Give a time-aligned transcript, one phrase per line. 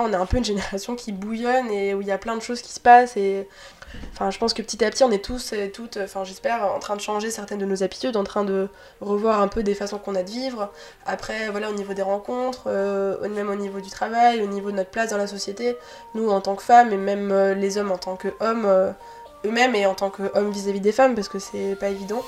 [0.00, 2.42] on est un peu une génération qui bouillonne et où il y a plein de
[2.42, 3.48] choses qui se passent et
[4.12, 6.78] Enfin, je pense que petit à petit, on est tous et toutes, enfin, j'espère, en
[6.78, 8.68] train de changer certaines de nos habitudes, en train de
[9.00, 10.70] revoir un peu des façons qu'on a de vivre.
[11.04, 14.76] Après, voilà, au niveau des rencontres, euh, même au niveau du travail, au niveau de
[14.76, 15.76] notre place dans la société,
[16.14, 18.90] nous en tant que femmes et même euh, les hommes en tant qu'hommes euh,
[19.44, 22.22] eux-mêmes et en tant qu'hommes vis-à-vis des femmes, parce que c'est pas évident.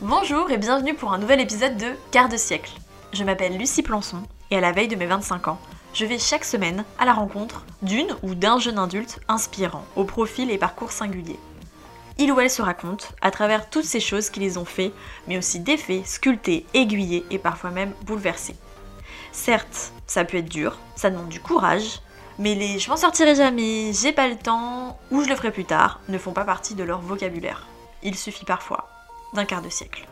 [0.00, 2.72] Bonjour et bienvenue pour un nouvel épisode de Quart de siècle.
[3.12, 4.22] Je m'appelle Lucie Plançon
[4.52, 5.58] et à la veille de mes 25 ans,
[5.94, 10.50] je vais chaque semaine à la rencontre d'une ou d'un jeune adulte inspirant, au profil
[10.50, 11.38] et parcours singuliers.
[12.18, 14.92] Il ou elle se raconte à travers toutes ces choses qui les ont fait,
[15.26, 18.54] mais aussi défait, sculpté, aiguillé et parfois même bouleversé.
[19.32, 22.00] Certes, ça peut être dur, ça demande du courage,
[22.38, 25.64] mais les je m'en sortirai jamais, j'ai pas le temps ou je le ferai plus
[25.64, 27.66] tard ne font pas partie de leur vocabulaire.
[28.02, 28.90] Il suffit parfois
[29.32, 30.06] d'un quart de siècle.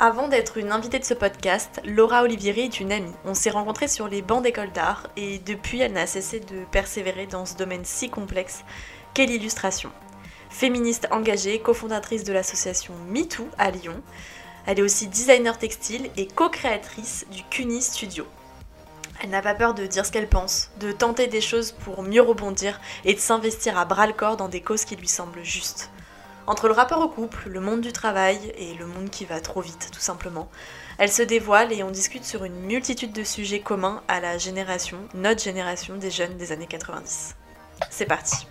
[0.00, 3.12] Avant d'être une invitée de ce podcast, Laura Olivieri est une amie.
[3.24, 7.28] On s'est rencontrés sur les bancs d'école d'art et depuis elle n'a cessé de persévérer
[7.28, 8.64] dans ce domaine si complexe
[9.14, 9.92] qu'est l'illustration.
[10.50, 14.02] Féministe engagée, cofondatrice de l'association MeToo à Lyon,
[14.66, 18.26] elle est aussi designer textile et co-créatrice du CUNY Studio.
[19.22, 22.22] Elle n'a pas peur de dire ce qu'elle pense, de tenter des choses pour mieux
[22.22, 25.92] rebondir et de s'investir à bras le corps dans des causes qui lui semblent justes.
[26.46, 29.62] Entre le rapport au couple, le monde du travail et le monde qui va trop
[29.62, 30.50] vite, tout simplement,
[30.98, 34.98] elle se dévoile et on discute sur une multitude de sujets communs à la génération,
[35.14, 37.34] notre génération des jeunes des années 90.
[37.88, 38.46] C'est parti.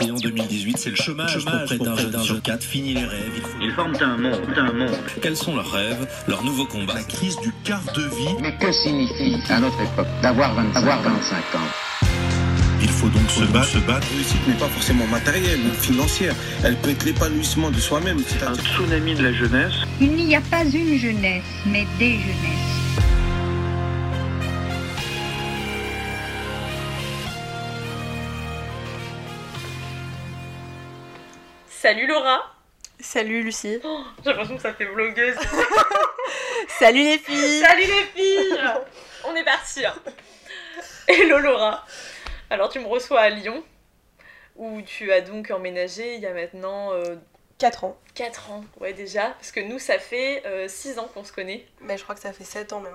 [0.00, 2.64] Et en 2018, c'est le chômage, chômage pour près d'un jeune sur quatre.
[2.64, 3.32] Fini les rêves.
[3.34, 3.58] Il faut...
[3.60, 4.98] Ils forment un monde, un monde.
[5.20, 8.36] Quels sont leurs rêves, leurs nouveaux combats La crise du quart de vie.
[8.40, 12.35] Mais que signifie, à notre époque, d'avoir 25, avoir 25 ans
[12.86, 13.66] il faut donc se battre.
[13.66, 14.06] Se battre.
[14.10, 16.34] La réussite n'est pas forcément matérielle ou financière.
[16.64, 18.22] Elle peut être l'épanouissement de soi-même.
[18.28, 19.74] C'est un tsunami de la jeunesse.
[20.00, 22.66] Il n'y a pas une jeunesse, mais des jeunesses.
[31.68, 32.54] Salut Laura
[32.98, 35.36] Salut Lucie oh, J'ai l'impression que ça fait blogueuse
[36.80, 38.58] Salut les filles Salut les filles
[39.24, 39.82] On est parti
[41.06, 41.84] Hello Laura
[42.50, 43.62] alors tu me reçois à Lyon,
[44.56, 46.92] où tu as donc emménagé il y a maintenant...
[47.58, 47.96] 4 ans.
[48.14, 51.64] 4 ans, ouais déjà, parce que nous ça fait 6 ans qu'on se connaît.
[51.80, 52.92] Mais je crois que ça fait 7 ans même.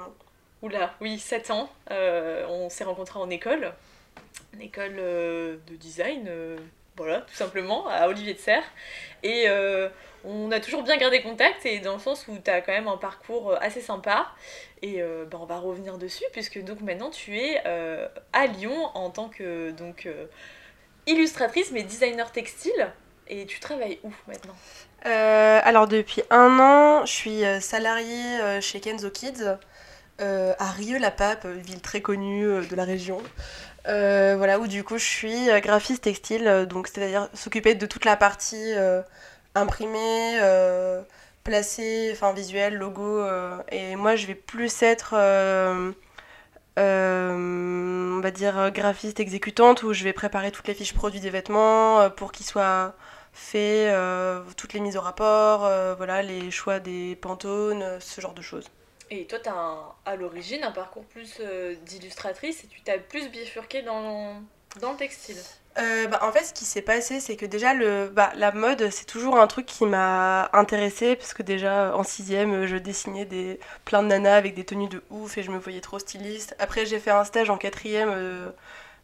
[0.61, 1.69] Oula, oui, 7 ans.
[1.89, 3.73] Euh, on s'est rencontrés en école,
[4.53, 6.57] une école euh, de design, euh,
[6.97, 8.63] voilà, tout simplement, à Olivier de Serre.
[9.23, 9.47] Et
[10.23, 12.87] on a toujours bien gardé contact, et dans le sens où tu as quand même
[12.87, 14.31] un parcours assez sympa.
[14.83, 18.89] Et euh, bah, on va revenir dessus, puisque donc maintenant tu es euh, à Lyon
[18.95, 20.25] en tant que donc, euh,
[21.05, 22.91] illustratrice mais designer textile.
[23.27, 24.55] Et tu travailles où maintenant?
[25.03, 29.55] Alors depuis un an, je suis salariée chez Kenzo Kids
[30.19, 33.21] à Rieux-la-Pape, ville très connue de la région.
[33.85, 38.73] voilà, où du coup je suis graphiste textile, donc c'est-à-dire s'occuper de toute la partie
[39.55, 40.37] imprimée
[41.43, 43.19] placé, enfin visuel, logo.
[43.19, 45.91] Euh, et moi, je vais plus être, euh,
[46.79, 51.29] euh, on va dire, graphiste exécutante, où je vais préparer toutes les fiches produits des
[51.29, 52.93] vêtements pour qu'ils soient
[53.33, 53.93] faits,
[54.57, 58.69] toutes les mises au rapport, voilà, les choix des pantones, ce genre de choses.
[59.09, 61.41] Et toi, tu as à l'origine un parcours plus
[61.85, 64.41] d'illustratrice et tu t'as plus bifurqué dans,
[64.79, 65.37] dans le textile?
[65.77, 68.89] Euh, bah, en fait, ce qui s'est passé, c'est que déjà, le, bah, la mode,
[68.91, 73.57] c'est toujours un truc qui m'a intéressée, parce que déjà, en sixième, je dessinais des,
[73.85, 76.55] plein de nanas avec des tenues de ouf, et je me voyais trop styliste.
[76.59, 78.49] Après, j'ai fait un stage en quatrième euh,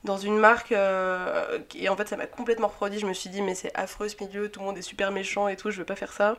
[0.04, 3.00] dans une marque, euh, et en fait, ça m'a complètement refroidi.
[3.00, 5.48] Je me suis dit, mais c'est affreux ce milieu, tout le monde est super méchant
[5.48, 6.36] et tout, je veux pas faire ça.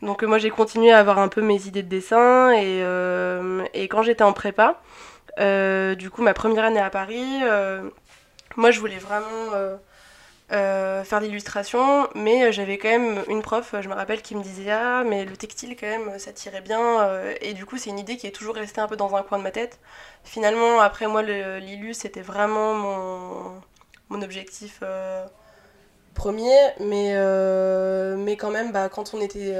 [0.00, 2.80] Donc moi, j'ai continué à avoir un peu mes idées de dessin, et,
[3.74, 4.80] et quand j'étais en prépa,
[5.38, 7.42] du coup, ma première année à Paris
[8.56, 9.76] moi, je voulais vraiment euh,
[10.52, 14.42] euh, faire l'illustration, mais euh, j'avais quand même une prof, je me rappelle, qui me
[14.42, 17.08] disait Ah, mais le textile, quand même, ça tirait bien.
[17.40, 19.38] et du coup, c'est une idée qui est toujours restée un peu dans un coin
[19.38, 19.78] de ma tête.
[20.24, 23.60] Finalement, après moi, l'illu, c'était vraiment mon,
[24.08, 24.82] mon objectif
[26.14, 27.14] premier, mais,
[28.16, 29.54] mais quand même, bah, quand on était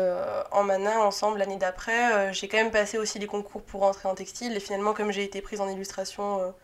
[0.53, 4.15] en Manin ensemble l'année d'après, j'ai quand même passé aussi les concours pour rentrer en
[4.15, 4.56] textile.
[4.56, 6.55] Et finalement, comme j'ai été prise en illustration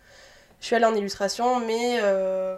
[0.62, 1.98] je suis allée en illustration, mais.
[2.00, 2.56] Euh,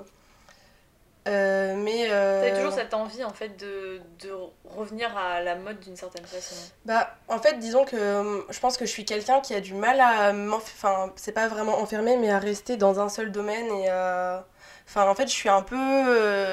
[1.27, 2.07] euh, mais.
[2.11, 4.31] Euh, T'as toujours cette envie en fait de, de
[4.77, 6.55] revenir à la mode d'une certaine façon
[6.85, 10.01] Bah, en fait, disons que je pense que je suis quelqu'un qui a du mal
[10.01, 10.35] à.
[10.53, 14.47] Enfin, c'est pas vraiment enfermé, mais à rester dans un seul domaine et à.
[14.87, 15.77] Enfin, en fait, je suis un peu.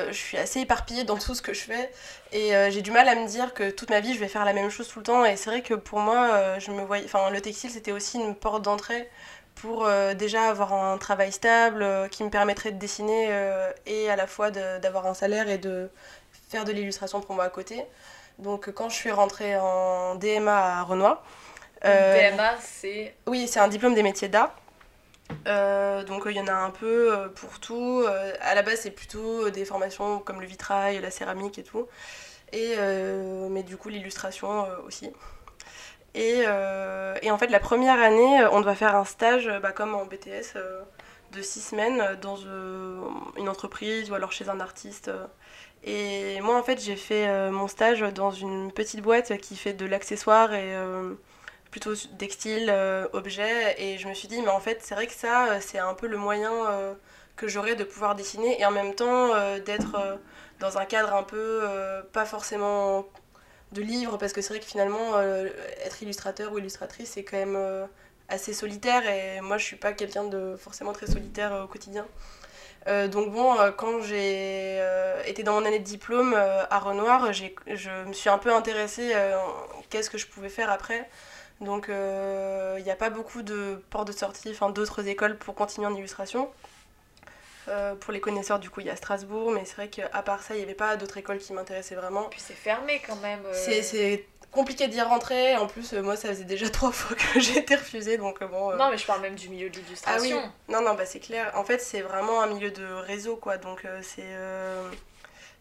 [0.08, 1.92] je suis assez éparpillée dans tout ce que je fais.
[2.32, 4.54] Et j'ai du mal à me dire que toute ma vie, je vais faire la
[4.54, 5.26] même chose tout le temps.
[5.26, 7.04] Et c'est vrai que pour moi, je me voyais.
[7.04, 9.10] Enfin, le textile, c'était aussi une porte d'entrée
[9.62, 14.10] pour euh, déjà avoir un travail stable euh, qui me permettrait de dessiner euh, et
[14.10, 15.90] à la fois d'avoir un salaire et de
[16.50, 17.86] faire de l'illustration pour moi à côté.
[18.40, 21.24] Donc quand je suis rentrée en DMA à Renoir,
[21.84, 23.16] DMA, c'est.
[23.28, 24.56] oui, c'est un diplôme des métiers d'art.
[25.46, 28.06] Donc il y en a un peu pour tout.
[28.42, 31.88] À la base, c'est plutôt des formations comme le vitrail, la céramique et tout.
[32.52, 32.76] Et,
[33.50, 35.12] mais du coup, l'illustration aussi.
[36.14, 39.72] Et, euh, et en fait, la première année, on doit faire un stage, euh, bah,
[39.72, 40.82] comme en BTS, euh,
[41.32, 43.00] de six semaines euh, dans euh,
[43.38, 45.08] une entreprise ou alors chez un artiste.
[45.10, 45.26] euh.
[45.84, 49.74] Et moi, en fait, j'ai fait euh, mon stage dans une petite boîte qui fait
[49.74, 51.14] de l'accessoire et euh,
[51.72, 53.76] plutôt textile, euh, objet.
[53.82, 55.94] Et je me suis dit, mais en fait, c'est vrai que ça, euh, c'est un
[55.96, 56.94] peu le moyen euh,
[57.36, 60.18] que j'aurais de pouvoir dessiner et en même temps euh, d'être euh,
[60.60, 63.06] dans un cadre un peu euh, pas forcément
[63.72, 65.48] de livre, parce que c'est vrai que finalement, euh,
[65.86, 67.86] être illustrateur ou illustratrice, c'est quand même euh,
[68.30, 72.06] assez solitaire et moi, je suis pas quelqu'un de forcément très solitaire euh, au quotidien.
[73.12, 74.80] Donc bon, quand j'ai
[75.28, 79.82] été dans mon année de diplôme à Renoir, je me suis un peu intéressée en-
[79.92, 81.08] qu'est-ce que je pouvais faire après.
[81.60, 85.86] Donc il n'y a pas beaucoup de portes de sortie, enfin d'autres écoles pour continuer
[85.86, 86.50] en illustration.
[87.68, 90.42] Euh, pour les connaisseurs, du coup, il y a Strasbourg, mais c'est vrai qu'à part
[90.42, 92.24] ça, il n'y avait pas d'autres écoles qui m'intéressaient vraiment.
[92.30, 93.42] Puis c'est fermé quand même.
[93.46, 93.54] euh.
[93.54, 95.56] C'est- C'est compliqué d'y rentrer.
[95.58, 98.48] En plus, euh, moi, ça faisait déjà trois fois que j'ai été refusée, donc euh,
[98.48, 98.76] bon.
[98.76, 99.84] Non, mais je parle même du milieu de ah oui,
[100.30, 100.52] l'illustration.
[100.70, 101.52] non, non, bah c'est clair.
[101.56, 103.58] En fait, c'est vraiment un milieu de réseau, quoi.
[103.58, 104.24] Donc, c'est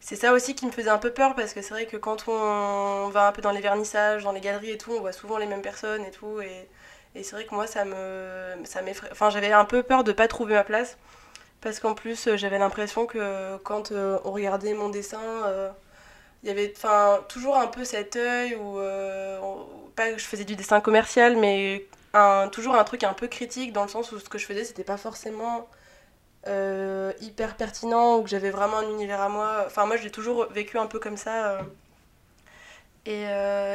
[0.03, 2.27] c'est ça aussi qui me faisait un peu peur parce que c'est vrai que quand
[2.29, 5.37] on va un peu dans les vernissages, dans les galeries et tout, on voit souvent
[5.37, 6.41] les mêmes personnes et tout.
[6.41, 6.69] Et,
[7.15, 9.09] et c'est vrai que moi, ça me ça m'effraie.
[9.13, 10.97] Enfin, j'avais un peu peur de pas trouver ma place
[11.61, 15.71] parce qu'en plus, euh, j'avais l'impression que quand euh, on regardait mon dessin, euh,
[16.43, 16.73] il y avait
[17.29, 18.79] toujours un peu cet œil où
[19.95, 23.73] pas que je faisais du dessin commercial, mais un, toujours un truc un peu critique
[23.73, 25.69] dans le sens où ce que je faisais c'était pas forcément
[27.21, 29.65] hyper pertinent ou que j'avais vraiment un univers à moi.
[29.67, 31.59] Enfin moi j'ai toujours vécu un peu comme ça.
[33.05, 33.25] Et,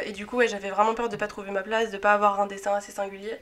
[0.05, 2.47] et du coup j'avais vraiment peur de pas trouver ma place, de pas avoir un
[2.47, 3.37] dessin assez singulier.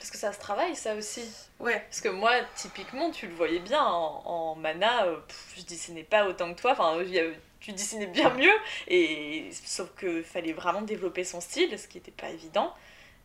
[0.00, 1.45] Parce que ça se travaille, ça aussi.
[1.58, 5.62] Ouais, Parce que moi, typiquement, tu le voyais bien en, en mana, euh, pff, je
[5.64, 6.72] dessinais pas autant que toi.
[6.72, 8.52] Enfin, a- tu dessinais bien mieux.
[8.88, 12.74] Et sauf que fallait vraiment développer son style, ce qui n'était pas évident.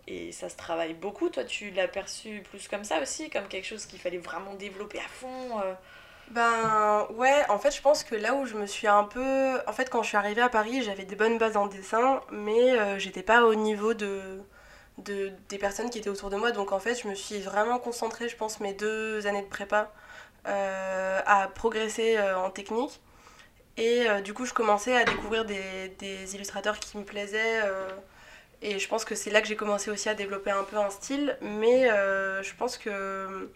[0.07, 1.29] Et ça se travaille beaucoup.
[1.29, 4.99] Toi, tu l'as perçu plus comme ça aussi, comme quelque chose qu'il fallait vraiment développer
[4.99, 5.61] à fond.
[5.61, 5.73] euh.
[6.29, 9.59] Ben ouais, en fait je pense que là où je me suis un peu...
[9.67, 12.79] En fait quand je suis arrivée à Paris j'avais des bonnes bases en dessin mais
[12.79, 14.41] euh, j'étais pas au niveau de,
[14.97, 16.51] de, des personnes qui étaient autour de moi.
[16.51, 19.91] Donc en fait je me suis vraiment concentrée je pense mes deux années de prépa
[20.47, 23.01] euh, à progresser euh, en technique.
[23.77, 27.61] Et euh, du coup je commençais à découvrir des, des illustrateurs qui me plaisaient
[28.61, 30.89] et je pense que c'est là que j'ai commencé aussi à développer un peu un
[30.89, 31.37] style.
[31.41, 33.49] Mais je pense que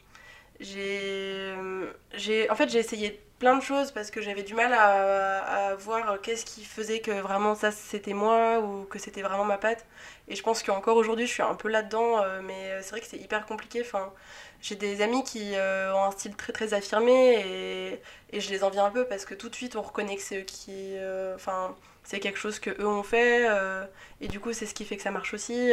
[0.59, 1.53] j'ai
[2.49, 6.45] en fait j'ai essayé plein de choses parce que j'avais du mal à, voir qu'est-ce
[6.45, 9.85] qui faisait que vraiment ça c'était moi ou que c'était vraiment ma patte.
[10.27, 13.07] Et je pense qu'encore aujourd'hui je suis un peu là-dedans euh, mais c'est vrai que
[13.07, 14.11] c'est hyper compliqué enfin
[14.61, 18.01] j'ai des amis qui euh, ont un style très très affirmé et,
[18.35, 20.45] et je les envie un peu parce que tout de suite on reconnaît que c'est
[20.45, 21.37] qui euh,
[22.03, 23.47] c'est quelque chose que eux ont fait
[24.21, 25.71] et du coup c'est ce qui fait que ça marche aussi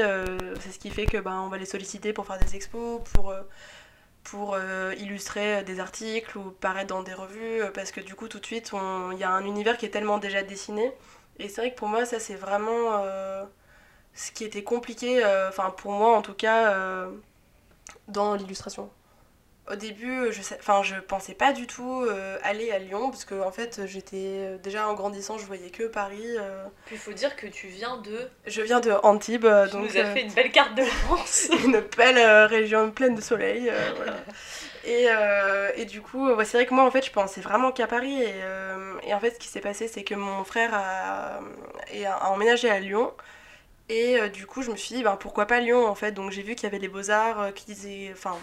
[0.61, 3.34] c'est ce qui fait que ben on va les solliciter pour faire des expos pour
[4.24, 8.14] pour euh, illustrer euh, des articles ou paraître dans des revues, euh, parce que du
[8.14, 8.72] coup, tout de suite,
[9.12, 10.93] il y a un univers qui est tellement déjà dessiné.
[11.38, 13.02] Et c'est vrai que pour moi, ça, c'est vraiment
[14.14, 17.06] ce qui était compliqué, enfin, pour moi en tout cas,
[18.08, 18.91] dans l'illustration.
[19.70, 23.24] Au début, je sais, enfin, je pensais pas du tout euh, aller à Lyon, parce
[23.24, 26.36] que en fait, j'étais euh, déjà en grandissant, je voyais que Paris.
[26.36, 26.64] euh.
[26.86, 28.28] Puis il faut dire que tu viens de.
[28.46, 30.82] Je viens de Antibes, euh, Tu donc nous as euh, fait une belle carte de
[30.82, 31.48] France.
[31.64, 33.70] une belle euh, région pleine de soleil.
[33.70, 34.14] euh, voilà.
[34.84, 37.70] et, euh, et du coup, ouais, c'est vrai que moi, en fait, je pensais vraiment
[37.70, 38.20] qu'à Paris.
[38.20, 41.38] Et, euh, et en fait, ce qui s'est passé, c'est que mon frère a,
[42.04, 43.12] a emménagé à Lyon.
[43.88, 46.10] Et euh, du coup, je me suis dit, ben, pourquoi pas Lyon, en fait.
[46.10, 48.10] Donc, j'ai vu qu'il y avait les Beaux-Arts euh, qui disaient...
[48.12, 48.36] Enfin,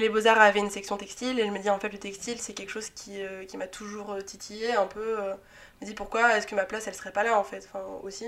[0.00, 1.38] les Beaux-Arts avaient une section textile.
[1.40, 4.12] Et je me dis, en fait, le textile, c'est quelque chose qui, euh, m'a toujours
[4.12, 5.16] euh, titillé un peu.
[5.80, 7.84] je me dis, pourquoi est-ce que ma place, elle serait pas là, en fait, enfin,
[8.02, 8.26] aussi.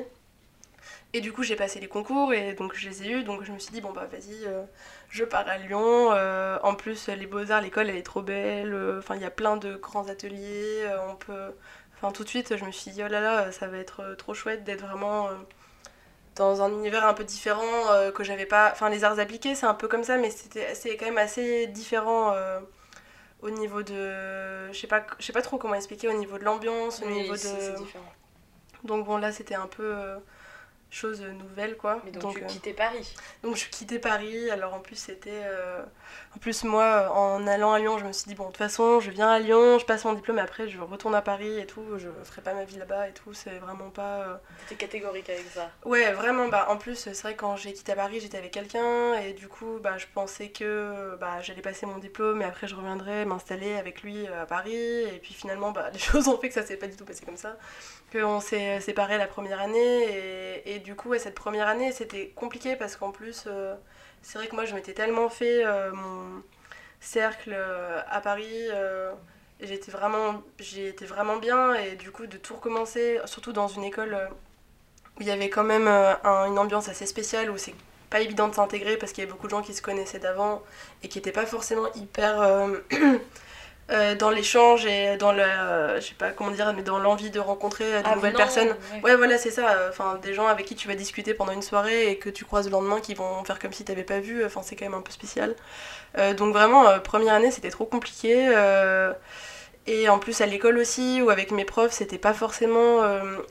[1.12, 3.24] Et du coup, j'ai passé les concours et donc je les ai eus.
[3.24, 4.62] Donc je me suis dit, bon, bah vas-y, euh,
[5.10, 6.10] je pars à Lyon.
[6.62, 8.74] En plus, les Beaux-Arts, l'école, elle est trop belle.
[8.98, 10.86] Enfin, il y a plein de grands ateliers.
[11.10, 11.52] on peut.
[11.96, 14.34] Enfin, tout de suite, je me suis dit, oh là là, ça va être trop
[14.34, 15.28] chouette d'être vraiment
[16.38, 18.70] dans un univers un peu différent euh, que j'avais pas.
[18.72, 21.66] Enfin, les arts appliqués, c'est un peu comme ça, mais c'était c'est quand même assez
[21.68, 22.32] différent.
[22.34, 22.60] euh,
[23.40, 26.44] au niveau de je sais pas je sais pas trop comment expliquer au niveau de
[26.44, 28.12] l'ambiance au Oui, niveau de différent.
[28.84, 30.18] donc bon là c'était un peu euh,
[30.90, 32.00] chose nouvelle quoi.
[32.04, 33.14] Mais donc, tu euh, quittais Paris.
[33.42, 35.44] donc je quittais Paris, alors en plus c'était...
[36.36, 39.00] En plus moi, en allant à Lyon, je me suis dit, bon, de toute façon,
[39.00, 41.66] je viens à Lyon, je passe mon diplôme, et après je retourne à Paris et
[41.66, 44.18] tout, je ferai pas ma vie là-bas et tout, c'est vraiment pas...
[44.20, 44.36] euh,
[44.68, 45.70] T'étais catégorique avec ça.
[45.84, 49.32] Ouais, vraiment, bah en plus, c'est vrai, quand j'ai quitté Paris, j'étais avec quelqu'un, et
[49.32, 53.24] du coup, bah je pensais que bah, j'allais passer mon diplôme, et après je reviendrais
[53.24, 56.54] m'installer avec lui euh, à Paris, et puis finalement, bah les choses ont fait que
[56.54, 57.56] ça s'est pas du tout passé comme ça,
[58.12, 62.28] qu'on s'est séparés la première année, et, et du coup, ouais, cette première année, c'était
[62.28, 63.74] compliqué parce qu'en plus, euh,
[64.22, 66.42] c'est vrai que moi, je m'étais tellement fait euh, mon
[67.00, 68.68] cercle euh, à Paris.
[68.72, 69.12] euh,
[69.60, 74.16] J'étais vraiment, j'étais vraiment bien et du coup de tout recommencer, surtout dans une école
[75.18, 77.74] où il y avait quand même un- une ambiance assez spéciale, où c'est
[78.10, 80.62] pas évident de s'intégrer parce qu'il y avait beaucoup de gens qui se connaissaient d'avant
[81.02, 82.40] et qui n'étaient pas forcément hyper
[83.90, 87.30] euh, dans l'échange et dans le, euh, je sais pas comment dire, mais dans l'envie
[87.30, 88.76] de rencontrer de nouvelles personnes.
[89.02, 89.86] Ouais, voilà, c'est ça.
[89.88, 92.66] Enfin, des gens avec qui tu vas discuter pendant une soirée et que tu croises
[92.66, 94.44] le lendemain qui vont faire comme si t'avais pas vu.
[94.44, 95.54] Enfin, c'est quand même un peu spécial.
[96.18, 98.52] Euh, donc vraiment, euh, première année, c'était trop compliqué.
[99.86, 103.00] et en plus à l'école aussi, ou avec mes profs, c'était pas forcément.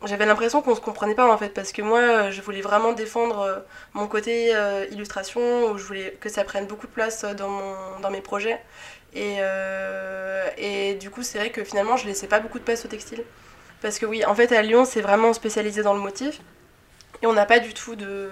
[0.06, 3.65] J'avais l'impression qu'on se comprenait pas en fait, parce que moi, je voulais vraiment défendre
[3.94, 4.53] mon côté
[4.91, 8.62] illustration, où je voulais que ça prenne beaucoup de place dans, mon, dans mes projets.
[9.18, 12.86] Et, euh, et du coup, c'est vrai que finalement, je laissais pas beaucoup de place
[12.86, 13.24] au textile.
[13.82, 16.40] Parce que oui, en fait, à Lyon, c'est vraiment spécialisé dans le motif.
[17.24, 18.30] Et on n'a pas du tout de.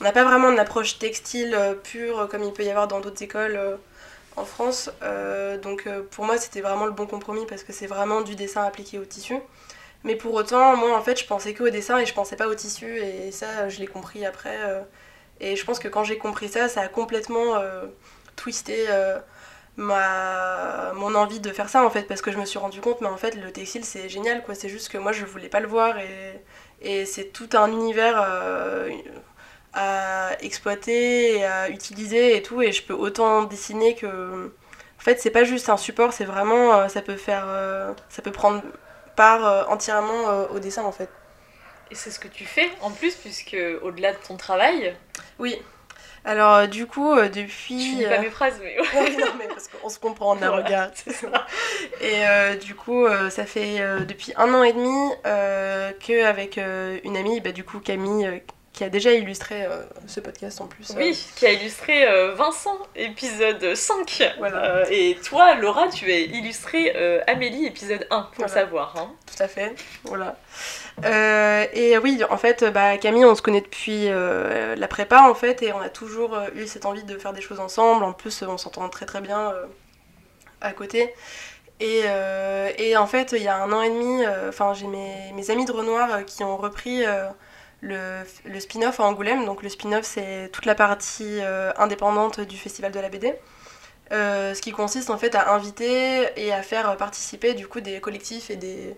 [0.00, 2.86] On n'a pas vraiment une approche textile euh, pure euh, comme il peut y avoir
[2.86, 3.58] dans d'autres écoles
[4.36, 4.90] en France.
[5.62, 8.98] Donc pour moi, c'était vraiment le bon compromis parce que c'est vraiment du dessin appliqué
[8.98, 9.34] au tissu.
[10.04, 12.46] Mais pour autant, moi, en fait, je pensais que au dessin et je pensais pas
[12.46, 12.98] au tissu.
[12.98, 14.56] Et ça, je l'ai compris après.
[15.40, 17.56] et je pense que quand j'ai compris ça, ça a complètement
[18.36, 18.86] twisté
[19.76, 20.92] ma...
[20.94, 22.02] mon envie de faire ça, en fait.
[22.04, 24.54] Parce que je me suis rendu compte, mais en fait, le textile, c'est génial, quoi.
[24.54, 25.98] C'est juste que moi, je voulais pas le voir.
[25.98, 26.42] Et,
[26.80, 28.90] et c'est tout un univers euh,
[29.74, 32.62] à exploiter et à utiliser et tout.
[32.62, 34.52] Et je peux autant dessiner que.
[34.98, 36.74] En fait, c'est pas juste un support, c'est vraiment.
[36.74, 37.44] euh, ça peut faire.
[37.48, 38.62] euh, ça peut prendre
[39.16, 41.10] part entièrement au dessin, en fait.
[41.90, 44.96] Et c'est ce que tu fais en plus, puisque au-delà de ton travail,
[45.38, 45.60] Oui.
[46.24, 48.04] Alors, euh, du coup, euh, je depuis.
[48.06, 50.50] euh, pas mes phrases, mais Oui, non, mais parce qu'on se comprend, on a un
[50.50, 50.90] Voilà, regard.
[50.94, 51.28] ça.
[52.00, 56.58] Et euh, du coup, euh, ça fait euh, depuis un an et demi euh, qu'avec
[56.58, 58.38] euh, une amie, bah, du coup Camille, euh,
[58.72, 60.90] qui a déjà illustré euh, ce podcast en plus.
[60.92, 64.34] euh, Oui, qui a illustré euh, Vincent, épisode 5.
[64.38, 64.64] Voilà.
[64.64, 66.90] Euh, et toi, Laura, tu as illustré
[67.26, 68.54] Amélie, épisode 1, faut le Voilà.
[68.62, 68.94] savoir.
[68.96, 69.12] Hein.
[69.26, 69.74] Tout à fait,
[70.04, 70.36] voilà.
[71.74, 75.72] Et oui, en fait, bah, Camille, on se connaît depuis la prépa, en fait, et
[75.72, 78.04] on a toujours eu cette envie de faire des choses ensemble.
[78.04, 79.52] En plus, on s'entend très très bien
[80.62, 81.12] à côté.
[81.80, 82.02] Et,
[82.78, 85.66] et en fait, il y a un an et demi, enfin, j'ai mes, mes amis
[85.66, 87.04] de Renoir qui ont repris
[87.82, 89.44] le, le spin-off à Angoulême.
[89.44, 93.34] Donc, le spin-off, c'est toute la partie euh, indépendante du Festival de la BD.
[94.12, 97.98] Euh, ce qui consiste en fait à inviter et à faire participer du coup des
[98.00, 98.94] collectifs et des,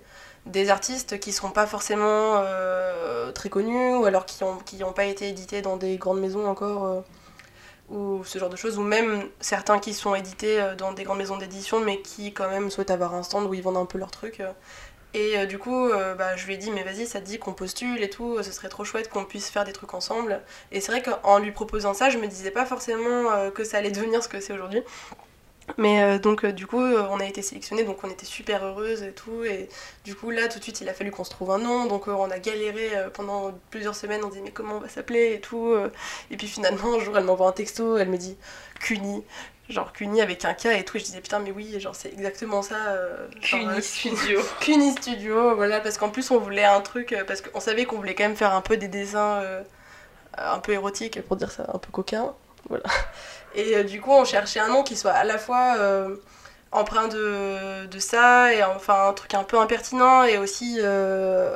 [0.47, 4.93] des artistes qui seront pas forcément euh, très connus ou alors qui n'ont qui ont
[4.93, 7.05] pas été édités dans des grandes maisons encore
[7.91, 11.37] ou ce genre de choses ou même certains qui sont édités dans des grandes maisons
[11.37, 14.11] d'édition mais qui quand même souhaitent avoir un stand où ils vendent un peu leurs
[14.11, 14.43] trucs.
[15.15, 17.39] Et euh, du coup euh, bah, je lui ai dit mais vas-y ça te dit
[17.39, 20.43] qu'on postule et tout ce serait trop chouette qu'on puisse faire des trucs ensemble.
[20.73, 23.79] Et c'est vrai qu'en lui proposant ça je me disais pas forcément euh, que ça
[23.79, 24.83] allait devenir ce que c'est aujourd'hui.
[25.79, 29.45] Mais donc du coup on a été sélectionnés donc on était super heureuses et tout.
[29.45, 29.71] Et
[30.05, 31.87] du coup là tout de suite il a fallu qu'on se trouve un nom.
[31.87, 34.21] Donc on a galéré pendant plusieurs semaines.
[34.25, 35.75] On disait mais comment on va s'appeler et tout
[36.31, 37.97] et puis finalement un jour elle m'envoie un texto.
[37.97, 38.37] Elle me dit
[38.81, 39.25] Cuny
[39.69, 42.13] genre Cuny avec un K et tout et je disais putain mais oui genre c'est
[42.13, 44.41] exactement ça euh, Cuny euh, Studio.
[44.61, 47.97] Cuny Studio voilà parce qu'en plus on voulait un truc euh, parce qu'on savait qu'on
[47.97, 49.63] voulait quand même faire un peu des dessins euh,
[50.37, 52.35] un peu érotiques pour dire ça un peu coquin
[52.69, 52.85] voilà
[53.55, 55.77] et euh, du coup, on cherchait un nom qui soit à la fois
[56.73, 60.81] empreint de, de ça, et enfin un truc un peu impertinent, et aussi.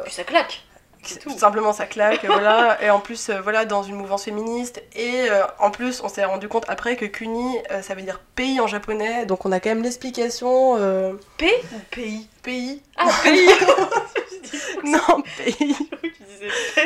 [0.05, 0.63] Puis ça claque.
[1.03, 1.39] Tout tout.
[1.39, 2.83] simplement ça claque, voilà.
[2.83, 4.83] Et en plus, euh, voilà, dans une mouvance féministe.
[4.95, 8.21] Et euh, en plus, on s'est rendu compte après que Kuni, euh, ça veut dire
[8.35, 10.77] pays en japonais, donc on a quand même l'explication.
[11.37, 12.29] P ou pays?
[12.43, 13.49] pays Ah, pays
[14.85, 15.77] Non, pays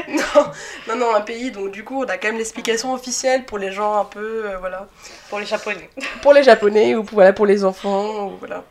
[0.08, 0.44] non,
[0.88, 3.70] non, non, un pays, donc du coup, on a quand même l'explication officielle pour les
[3.72, 4.88] gens un peu, voilà.
[5.28, 5.90] Pour les japonais.
[6.22, 8.64] pour les japonais ou pour, voilà, pour les enfants ou voilà.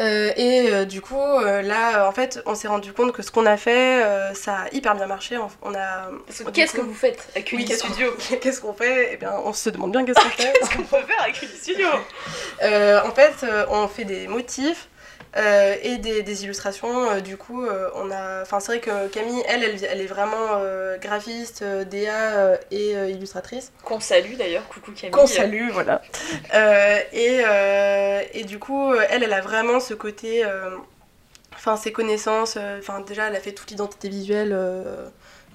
[0.00, 3.30] Euh, et euh, du coup, euh, là, en fait, on s'est rendu compte que ce
[3.30, 4.02] qu'on a fait,
[4.34, 5.38] ça a hyper bien marché.
[5.38, 6.10] On, on a.
[6.52, 8.08] Qu'est-ce que vous faites à Oui, qu'on- Studio
[8.40, 9.10] Qu'est-ce qu'on fait?
[9.12, 10.52] Eh bien, on se demande bien qu'est-ce qu'on fait.
[10.52, 11.88] Qu'est-ce qu'on peut faire à Cuny Studio?
[12.60, 14.88] En fait, on fait des motifs
[15.36, 17.10] euh, et des, des illustrations.
[17.10, 18.42] Euh, du coup, euh, on a.
[18.42, 20.60] Enfin, c'est vrai que Camille, elle, elle, elle est vraiment
[21.00, 23.72] graphiste, DA et illustratrice.
[23.84, 25.10] Qu'on salue d'ailleurs, coucou Camille.
[25.10, 26.02] Qu'on salue, voilà.
[27.12, 27.42] Et,
[28.32, 30.44] et du coup, elle, elle a vraiment ce côté.
[31.54, 32.58] Enfin, ses connaissances.
[32.78, 34.56] Enfin, déjà, elle a fait toute l'identité visuelle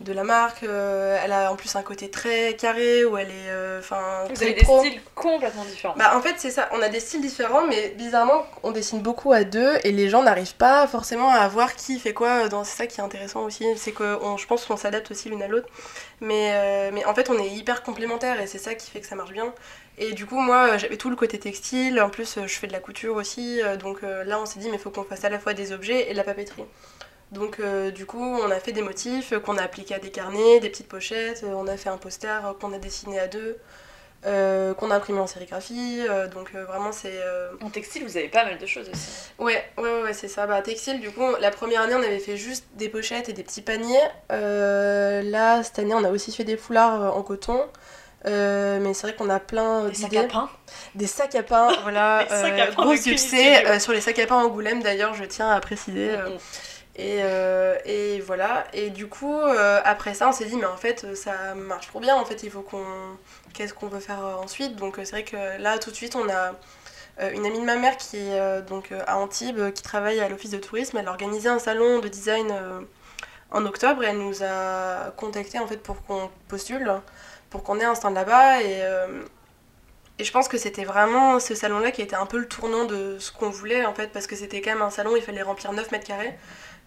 [0.01, 0.63] de la marque.
[0.63, 3.49] euh, elle a en plus un côté très carré où elle est.
[3.49, 4.79] euh, Enfin, Vous très avez des pro.
[4.79, 5.95] styles complètement différents.
[5.97, 9.31] Bah en fait c'est ça, on a des styles différents mais bizarrement on dessine beaucoup
[9.31, 12.77] à deux et les gens n'arrivent pas forcément à voir qui fait quoi dans c'est
[12.77, 15.47] ça qui est intéressant aussi, c'est que on- je pense qu'on s'adapte aussi l'une à
[15.47, 15.67] l'autre
[16.21, 19.07] mais, euh, mais en fait on est hyper complémentaires et c'est ça qui fait que
[19.07, 19.53] ça marche bien
[19.97, 22.73] et du coup moi j'avais tout le côté textile, en plus euh, je fais de
[22.73, 25.23] la couture aussi euh, donc euh, là on s'est dit mais il faut qu'on fasse
[25.23, 26.65] à la fois des objets et de la papeterie.
[27.31, 30.59] Donc euh, du coup, on a fait des motifs qu'on a appliqués à des carnets,
[30.59, 33.57] des petites pochettes, euh, on a fait un poster euh, qu'on a dessiné à deux,
[34.25, 36.01] euh, qu'on a imprimé en sérigraphie.
[36.09, 37.19] euh, donc euh, vraiment c'est...
[37.61, 39.09] En textile, vous avez pas mal de choses aussi.
[39.37, 40.47] Ouais, ouais, ouais, c'est ça.
[40.47, 43.43] Bah, textile, du coup, la première année, on avait fait juste des pochettes et des
[43.43, 43.97] petits paniers.
[44.29, 47.67] Là, cette année, on a aussi fait des foulards en coton.
[48.25, 50.49] Mais c'est vrai qu'on a plein Des sacs à pain.
[50.95, 52.25] Des sacs à pain, voilà.
[52.29, 55.59] Sacs à pain gros succès sur les sacs à pain Angoulême, d'ailleurs, je tiens à
[55.59, 56.09] préciser.
[56.99, 58.65] Et, euh, et voilà.
[58.73, 61.87] Et du coup, euh, après ça, on s'est dit, mais en fait, euh, ça marche
[61.87, 62.15] trop bien.
[62.15, 62.83] En fait, il faut qu'on.
[63.53, 64.75] Qu'est-ce qu'on veut faire ensuite?
[64.75, 66.53] Donc, c'est vrai que là, tout de suite, on a
[67.33, 70.57] une amie de ma mère qui est donc, à Antibes, qui travaille à l'office de
[70.57, 70.97] tourisme.
[70.97, 72.53] Elle a organisé un salon de design
[73.51, 76.91] en octobre et elle nous a contacté en fait pour qu'on postule,
[77.49, 78.61] pour qu'on ait un stand là-bas.
[78.61, 78.83] Et.
[80.19, 83.17] et je pense que c'était vraiment ce salon-là qui était un peu le tournant de
[83.19, 85.73] ce qu'on voulait en fait, parce que c'était quand même un salon il fallait remplir
[85.73, 86.37] 9 mètres carrés.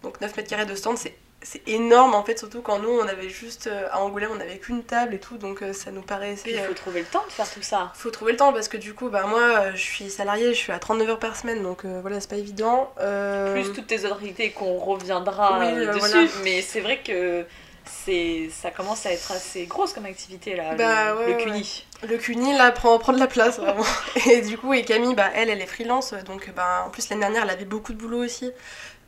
[0.03, 3.07] Donc 9 mètres carrés de stand, c'est, c'est énorme en fait, surtout quand nous on
[3.07, 6.01] avait juste euh, à Angoulême, on avait qu'une table et tout, donc euh, ça nous
[6.01, 6.51] paraissait.
[6.51, 7.91] Il euh, faut trouver le temps de faire tout ça.
[7.95, 10.59] faut trouver le temps parce que du coup, bah moi euh, je suis salariée, je
[10.59, 12.91] suis à 39 heures par semaine, donc euh, voilà, c'est pas évident.
[12.99, 14.19] Euh, Plus toutes tes autres
[14.55, 15.99] qu'on reviendra Oui, euh, euh, dessus.
[15.99, 16.27] voilà.
[16.43, 17.45] Mais c'est vrai que
[17.85, 21.43] c'est ça commence à être assez grosse comme activité là, Bah, le, ouais, le ouais,
[21.43, 21.85] CUNY.
[22.09, 23.85] Le CUNY là prend, prend de la place vraiment.
[24.29, 27.21] Et du coup, et Camille, bah, elle, elle est freelance, donc bah, en plus l'année
[27.21, 28.51] dernière, elle avait beaucoup de boulot aussi.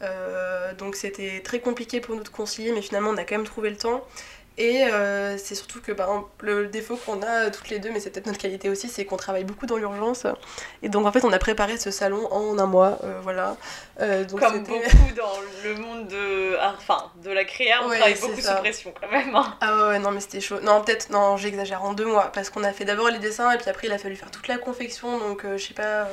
[0.01, 3.45] Euh, donc c'était très compliqué pour nous de concilier, mais finalement on a quand même
[3.45, 4.03] trouvé le temps.
[4.57, 6.07] Et euh, c'est surtout que bah,
[6.39, 9.17] le défaut qu'on a toutes les deux, mais c'est peut-être notre qualité aussi, c'est qu'on
[9.17, 10.25] travaille beaucoup dans l'urgence.
[10.81, 13.57] Et donc en fait on a préparé ce salon en un mois, euh, voilà.
[13.99, 14.79] Euh, donc Comme beaucoup
[15.17, 15.33] dans
[15.65, 18.55] le monde de, ah, enfin, de la créa, on Ouais, travaille beaucoup ça.
[18.55, 19.35] sous pression quand même.
[19.35, 19.57] hein.
[19.59, 20.61] Ah ouais, non mais c'était chaud.
[20.61, 22.31] Non peut-être, non j'exagère, en deux mois.
[22.33, 24.47] Parce qu'on a fait d'abord les dessins et puis après il a fallu faire toute
[24.47, 25.19] la confection.
[25.19, 26.07] Donc euh, je sais pas...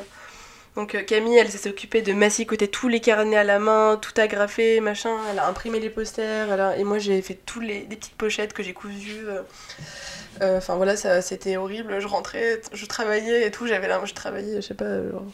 [0.76, 4.18] Donc euh, Camille elle s'est occupée de massicoter tous les carnets à la main, tout
[4.18, 5.14] agrafé, machin.
[5.30, 6.50] Elle a imprimé les posters.
[6.60, 9.28] a- Et moi j'ai fait tous les, petites pochettes que j'ai cousues.
[9.28, 9.42] euh.
[10.40, 12.00] Euh, Enfin voilà, ça c'était horrible.
[12.00, 13.66] Je rentrais, je travaillais et tout.
[13.66, 15.24] J'avais là, je travaillais, je sais pas, euh, genre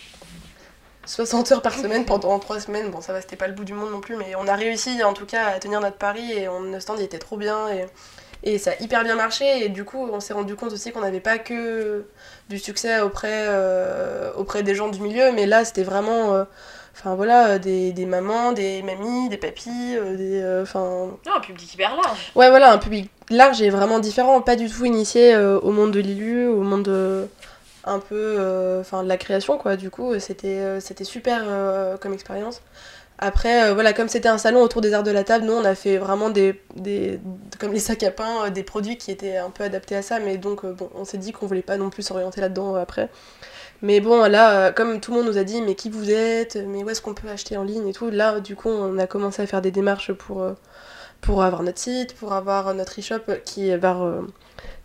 [1.07, 2.91] 60 heures par semaine pendant 3 semaines.
[2.91, 5.03] Bon, ça va, c'était pas le bout du monde non plus, mais on a réussi
[5.03, 7.69] en tout cas à tenir notre pari et on, notre stand il était trop bien
[7.73, 7.87] et,
[8.43, 9.65] et ça a hyper bien marché.
[9.65, 12.05] Et du coup, on s'est rendu compte aussi qu'on n'avait pas que
[12.49, 16.35] du succès auprès, euh, auprès des gens du milieu, mais là c'était vraiment.
[16.35, 16.45] euh,
[17.01, 20.63] Enfin voilà, des, des mamans, des mamies, des papis, euh, des.
[20.63, 21.11] Enfin.
[21.27, 22.33] Non, un public hyper large.
[22.35, 26.01] Ouais, voilà, un public large et vraiment différent, pas du tout initié au monde de
[26.01, 27.29] l'ILU, au monde de,
[27.85, 29.77] un peu enfin de la création, quoi.
[29.77, 31.45] Du coup, c'était c'était super
[32.01, 32.63] comme expérience.
[33.19, 35.65] Après, euh, voilà, comme c'était un salon autour des arts de la table, nous, on
[35.65, 36.61] a fait vraiment des,
[37.59, 40.21] comme les sacs à pain, euh, des produits qui étaient un peu adaptés à ça,
[40.21, 43.09] mais donc, euh, bon, on s'est dit qu'on voulait pas non plus s'orienter là-dedans après.
[43.83, 46.85] Mais bon, là, comme tout le monde nous a dit, mais qui vous êtes, mais
[46.85, 49.43] où est-ce qu'on peut acheter en ligne et tout, là, du coup, on a commencé
[49.43, 50.45] à faire des démarches pour,
[51.21, 54.21] pour avoir notre site, pour avoir notre e-shop qui va,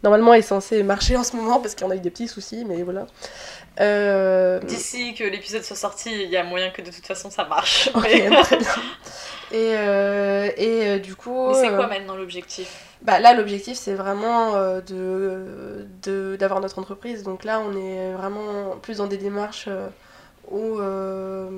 [0.03, 2.83] normalement est censé marcher en ce moment parce qu'on a eu des petits soucis, mais
[2.83, 3.07] voilà.
[3.79, 7.45] Euh, D'ici que l'épisode soit sorti, il y a moyen que de toute façon ça
[7.45, 7.89] marche.
[7.95, 8.67] ok, très bien.
[9.51, 11.49] Et, euh, et euh, du coup.
[11.49, 12.85] mais c'est euh, quoi maintenant l'objectif?
[13.01, 17.23] bah là, l'objectif, c'est vraiment de, de, d'avoir notre entreprise.
[17.23, 19.67] Donc là, on est vraiment plus dans des démarches
[20.49, 21.49] où euh,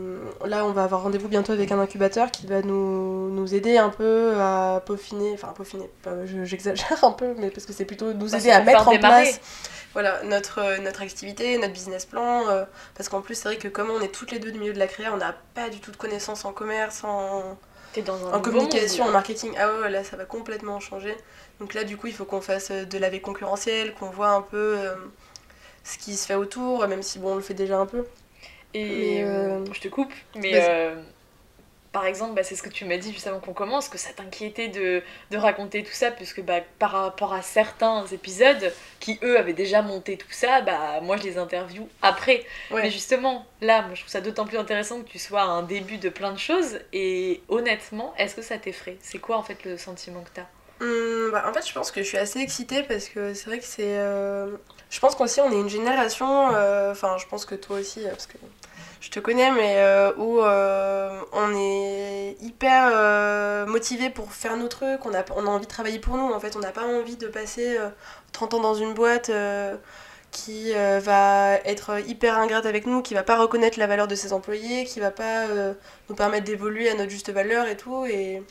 [0.45, 3.89] là, on va avoir rendez-vous bientôt avec un incubateur qui va nous, nous aider un
[3.89, 5.89] peu à peaufiner, enfin peaufiner,
[6.43, 9.23] j'exagère un peu, mais parce que c'est plutôt nous Bah, aider à mettre en démarrer.
[9.23, 9.41] place
[9.93, 12.47] voilà, notre, notre activité, notre business plan.
[12.49, 14.73] euh, parce qu'en plus, c'est vrai que comme on est toutes les deux du milieu
[14.73, 17.57] de la créa, on n'a pas du tout de connaissances en commerce, en,
[18.05, 21.15] dans communication, en marketing, ah ouais, là ça va complètement changer.
[21.59, 24.29] Donc là, du coup, il faut qu'on fasse euh, de la veille concurrentielle, qu'on voit
[24.29, 24.95] un peu euh,
[25.83, 28.05] ce qui se fait autour, même si bon, on le fait déjà un peu.
[28.77, 30.95] Et euh, je te coupe, mais euh,
[31.93, 34.09] par exemple, bah, c'est ce que tu m'as dit juste avant qu'on commence, que ça
[34.13, 39.37] t'inquiétait de, de raconter tout ça, puisque bah, par rapport à certains épisodes qui, eux,
[39.39, 42.45] avaient déjà monté tout ça, bah, moi, je les interviewe après.
[42.69, 42.81] Ouais.
[42.83, 45.63] Mais justement, là, moi, je trouve ça d'autant plus intéressant que tu sois à un
[45.63, 46.79] début de plein de choses.
[46.91, 48.97] Et honnêtement, est-ce que ça t'effraie?
[49.01, 50.47] C'est quoi, en fait, le sentiment que t'as?
[50.81, 53.59] Hum, bah, en fait, je pense que je suis assez excitée parce que c'est vrai
[53.59, 53.97] que c'est.
[53.97, 54.57] euh,
[54.95, 56.51] Je pense qu'aussi, on est une génération.
[56.53, 58.37] euh, Enfin, je pense que toi aussi, euh, parce que
[59.01, 65.05] je te connais, mais euh, où on est hyper motivé pour faire nos trucs.
[65.05, 66.31] On a, on a envie de travailler pour nous.
[66.31, 67.89] En fait, on n'a pas envie de passer euh,
[68.31, 69.29] 30 ans dans une boîte.
[70.31, 74.31] qui va être hyper ingrate avec nous, qui va pas reconnaître la valeur de ses
[74.33, 75.45] employés, qui va pas
[76.09, 78.05] nous permettre d'évoluer à notre juste valeur et tout.
[78.05, 78.43] Et,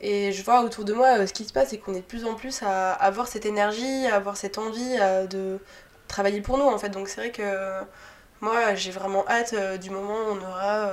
[0.00, 2.04] et je vois autour de moi, euh, ce qui se passe, c'est qu'on est de
[2.04, 5.58] plus en plus à avoir cette énergie, à avoir cette envie euh, de
[6.06, 6.90] travailler pour nous, en fait.
[6.90, 7.82] Donc c'est vrai que euh,
[8.40, 10.92] moi, j'ai vraiment hâte du moment où on aura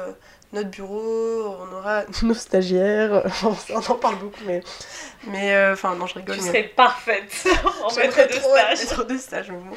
[0.56, 4.62] notre bureau, on aura nos stagiaires, on en parle beaucoup, mais...
[5.28, 6.36] Mais, euh, enfin, non, je rigole.
[6.38, 7.48] Tu mais- serais parfaite
[7.84, 8.80] en maître de stage.
[8.80, 9.76] maître de stage, mais bon.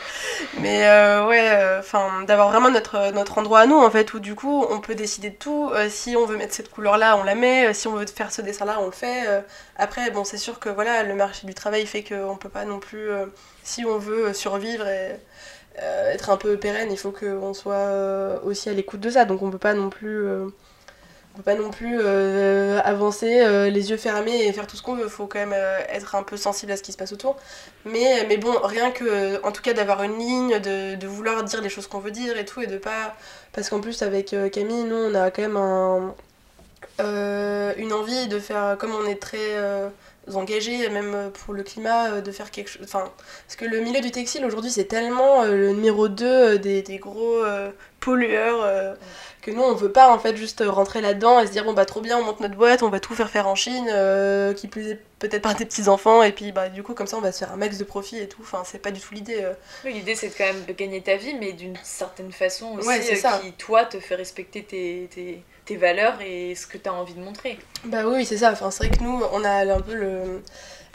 [0.61, 4.35] Mais euh, ouais, enfin, d'avoir vraiment notre, notre endroit à nous, en fait, où du
[4.35, 5.71] coup, on peut décider de tout.
[5.73, 7.69] Euh, si on veut mettre cette couleur-là, on la met.
[7.69, 9.27] Euh, Si on veut faire ce dessin-là, on le fait.
[9.27, 9.41] Euh,
[9.77, 12.79] après, bon, c'est sûr que voilà, le marché du travail fait qu'on peut pas non
[12.79, 13.25] plus, euh,
[13.63, 15.17] si on veut survivre et
[15.81, 19.25] euh, être un peu pérenne, il faut qu'on soit euh, aussi à l'écoute de ça.
[19.25, 20.27] Donc on peut pas non plus...
[20.27, 20.49] euh,
[21.43, 25.09] pas non plus euh, avancer euh, les yeux fermés et faire tout ce qu'on veut.
[25.09, 27.37] Faut quand même euh, être un peu sensible à ce qui se passe autour.
[27.85, 31.69] Mais, mais bon, rien que, en tout cas, d'avoir une ligne, de, vouloir dire les
[31.69, 33.15] choses qu'on veut dire et tout, et de pas.
[33.53, 36.15] Parce qu'en plus, avec Camille, nous, on a quand même un,
[37.77, 39.57] une envie de faire, comme on est très
[40.35, 42.83] engagés, même pour le climat, de faire quelque chose.
[42.85, 43.11] Enfin,
[43.47, 47.43] parce que le milieu du textile aujourd'hui, c'est tellement le numéro 2 des, des gros
[48.01, 48.97] pollueurs.
[49.51, 51.85] Que nous on veut pas en fait juste rentrer là-dedans et se dire bon bah
[51.85, 54.69] trop bien on monte notre boîte on va tout faire faire en Chine euh, qui
[54.69, 57.21] plus est peut-être par des petits enfants et puis bah du coup comme ça on
[57.21, 59.43] va se faire un max de profit et tout enfin c'est pas du tout l'idée
[59.43, 59.53] euh.
[59.85, 63.01] Oui, L'idée, c'est quand même de gagner ta vie, mais d'une certaine façon aussi, Ouais,
[63.03, 63.41] c'est euh, ça.
[63.43, 67.15] qui, toi, te fait respecter tes, tes, tes valeurs et ce que tu as envie
[67.15, 67.59] de montrer.
[67.85, 68.53] Bah oui, oui, c'est ça.
[68.53, 70.43] Enfin, c'est vrai que nous, on a un peu le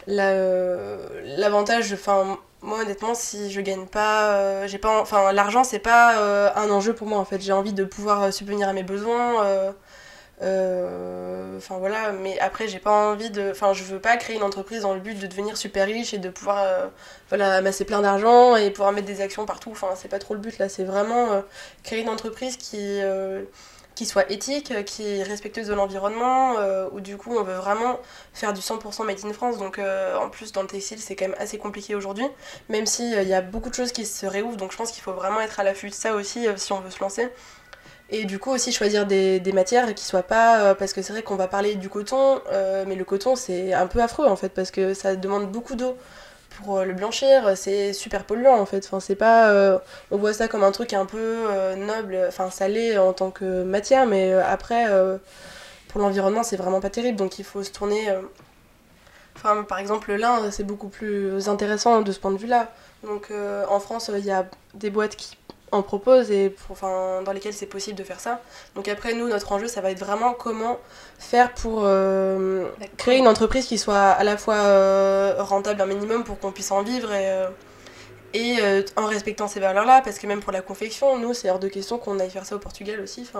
[0.08, 0.96] euh,
[1.38, 1.92] l'avantage.
[1.92, 6.50] Enfin, moi, honnêtement, si je gagne pas, euh, j'ai pas, enfin, l'argent, c'est pas euh,
[6.56, 7.18] un enjeu pour moi.
[7.18, 9.74] En fait, j'ai envie de pouvoir subvenir à mes besoins.
[11.56, 14.82] Enfin voilà, mais après j'ai pas envie de, enfin je veux pas créer une entreprise
[14.82, 16.90] dans le but de devenir super riche et de pouvoir
[17.30, 19.70] voilà amasser plein d'argent et pouvoir mettre des actions partout.
[19.70, 21.42] Enfin c'est pas trop le but là, c'est vraiment
[21.82, 23.00] créer une entreprise qui
[23.94, 27.54] qui soit éthique, euh, qui est respectueuse de l'environnement, euh, où du coup on veut
[27.54, 28.00] vraiment
[28.32, 29.58] faire du 100% made in France.
[29.58, 32.26] Donc euh, en plus dans le textile c'est quand même assez compliqué aujourd'hui,
[32.68, 34.56] même s'il il y a beaucoup de choses qui se réouvrent.
[34.56, 36.80] Donc je pense qu'il faut vraiment être à l'affût de ça aussi euh, si on
[36.80, 37.28] veut se lancer.
[38.10, 40.60] Et du coup aussi choisir des, matières qui soient pas...
[40.60, 43.72] euh, parce que c'est vrai qu'on va parler du coton, euh, mais le coton c'est
[43.72, 45.96] un peu affreux en fait, parce que ça demande beaucoup d'eau
[46.56, 48.88] pour euh, le blanchir, c'est super polluant en fait.
[49.18, 49.78] Pas, euh,
[50.10, 53.62] on voit ça comme un truc un peu euh, noble, enfin salé en tant que
[53.64, 55.18] matière, mais euh, après, euh,
[55.88, 57.16] pour l'environnement, c'est vraiment pas terrible.
[57.16, 58.10] Donc il faut se tourner.
[58.10, 62.70] euh, par exemple, le lin, c'est beaucoup plus intéressant de ce point de vue-là.
[63.04, 65.36] Donc euh, en France, il y a des boîtes qui
[65.74, 68.40] en proposent et pour- enfin, dans lesquelles c'est possible de faire ça.
[68.74, 70.78] Donc après, nous, notre enjeu, ça va être vraiment comment
[71.18, 76.24] faire pour euh, créer une entreprise qui soit à la fois euh, rentable un minimum
[76.24, 77.48] pour qu'on puisse en vivre et, euh,
[78.34, 81.60] et euh, en respectant ces valeurs-là, parce que même pour la confection, nous, c'est hors
[81.60, 83.30] de question qu'on aille faire ça au Portugal aussi.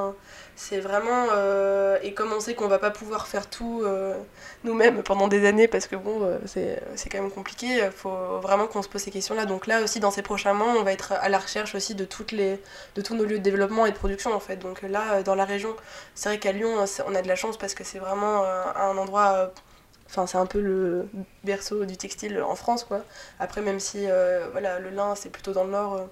[0.54, 1.26] C'est vraiment...
[1.32, 4.14] euh, et comme on sait qu'on va pas pouvoir faire tout euh,
[4.62, 6.80] nous-mêmes pendant des années, parce que bon, c'est
[7.10, 9.46] quand même compliqué, faut vraiment qu'on se pose ces questions-là.
[9.46, 12.04] Donc là aussi, dans ces prochains mois, on va être à la recherche aussi de,
[12.04, 12.60] toutes les,
[12.94, 14.56] de tous nos lieux de développement et de production, en fait.
[14.58, 15.74] Donc là, dans la région,
[16.14, 18.44] c'est vrai qu'à Lyon, on a de la chance parce que c'est vraiment
[18.76, 19.52] un endroit...
[20.14, 21.08] Enfin, c'est un peu le
[21.44, 23.02] berceau du textile en France, quoi.
[23.40, 25.94] Après, même si euh, voilà, le lin, c'est plutôt dans le nord.
[25.94, 26.04] euh,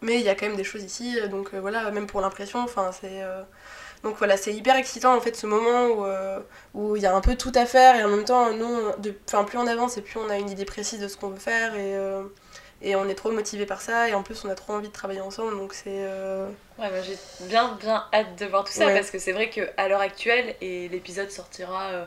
[0.00, 2.20] mais il y a quand même des choses ici, euh, donc euh, voilà, même pour
[2.20, 3.22] l'impression, enfin, c'est.
[4.04, 6.06] donc voilà, c'est hyper excitant en fait ce moment où
[6.74, 9.58] où il y a un peu tout à faire et en même temps, de, plus
[9.58, 11.96] on avance et plus on a une idée précise de ce qu'on veut faire et,
[12.80, 14.92] et on est trop motivé par ça et en plus on a trop envie de
[14.92, 15.84] travailler ensemble, donc c'est.
[15.88, 16.46] euh,
[16.78, 17.18] Ouais, moi j'ai
[17.48, 18.94] bien bien hâte de voir tout ça Ouais.
[18.94, 22.04] parce que c'est vrai qu'à l'heure actuelle, et l'épisode sortira euh,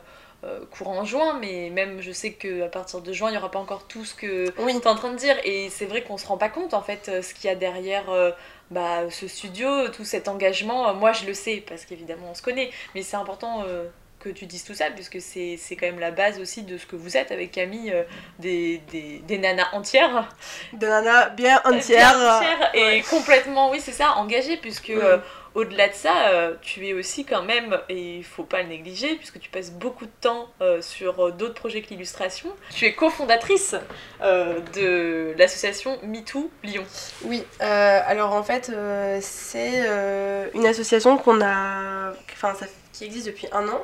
[0.71, 3.87] courant juin, mais même je sais qu'à partir de juin, il n'y aura pas encore
[3.87, 5.35] tout ce que Oui, tu es en train de dire.
[5.43, 7.55] Et c'est vrai qu'on se rend pas compte en fait euh, ce qu'il y a
[7.55, 8.31] derrière euh,
[8.71, 10.89] bah, ce studio, tout cet engagement.
[10.89, 13.85] Euh, Moi je le sais parce qu'évidemment on se connaît, mais c'est important euh,
[14.19, 16.95] que tu dises tout ça, puisque c'est quand même la base aussi de ce que
[16.95, 18.03] vous êtes avec Camille, euh,
[18.37, 20.29] des, des, des nanas entières.
[20.73, 22.15] De nana bien Bien entière.
[22.15, 23.01] entières et ouais.
[23.09, 24.91] complètement, oui, c'est ça, engagée, puisque.
[25.53, 29.15] Au-delà de ça, euh, tu es aussi quand même, et il faut pas le négliger,
[29.15, 32.93] puisque tu passes beaucoup de temps euh, sur euh, d'autres projets que l'illustration, tu es
[32.93, 33.75] cofondatrice
[34.21, 36.85] de l'association MeToo Lyon.
[37.23, 38.71] Oui, alors en fait,
[39.21, 39.85] c'est
[40.53, 42.53] une association qu'on a, enfin,
[42.93, 43.81] qui existe depuis un an.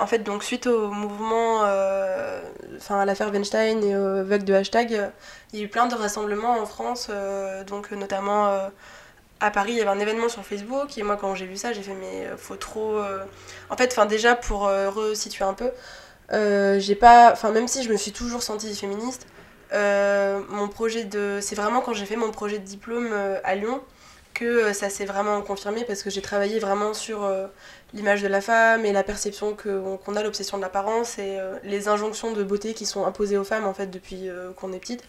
[0.00, 5.10] En fait, donc suite au mouvement, à l'affaire Weinstein et au vague de hashtag,
[5.52, 7.10] il y a eu plein de rassemblements en France,
[7.66, 8.70] donc notamment
[9.44, 11.74] à Paris, il y avait un événement sur Facebook et moi quand j'ai vu ça,
[11.74, 12.96] j'ai fait mais euh, faut trop.
[12.98, 13.22] euh,
[13.68, 15.70] En fait, enfin déjà pour euh, resituer un peu,
[16.80, 19.26] j'ai pas, même si je me suis toujours sentie féministe.
[19.72, 21.40] Mon projet de.
[21.42, 23.12] C'est vraiment quand j'ai fait mon projet de diplôme
[23.44, 23.82] à Lyon
[24.32, 27.30] que ça s'est vraiment confirmé parce que j'ai travaillé vraiment sur
[27.92, 32.32] l'image de la femme et la perception qu'on a, l'obsession de l'apparence et les injonctions
[32.32, 35.04] de beauté qui sont imposées aux femmes en fait depuis qu'on est petite.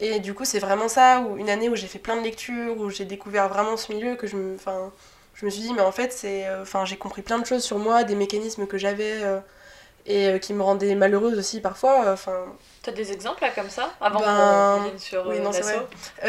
[0.00, 2.76] Et du coup, c'est vraiment ça, où, une année où j'ai fait plein de lectures,
[2.78, 4.90] où j'ai découvert vraiment ce milieu, que je me, enfin,
[5.34, 7.62] je me suis dit, mais en fait, c'est, euh, enfin, j'ai compris plein de choses
[7.62, 9.38] sur moi, des mécanismes que j'avais euh,
[10.06, 12.04] et euh, qui me rendaient malheureuse aussi parfois.
[12.06, 12.36] euh, Enfin,
[12.82, 15.38] T'as des exemples là comme ça Avant Ben, qu'on vienne sur oui,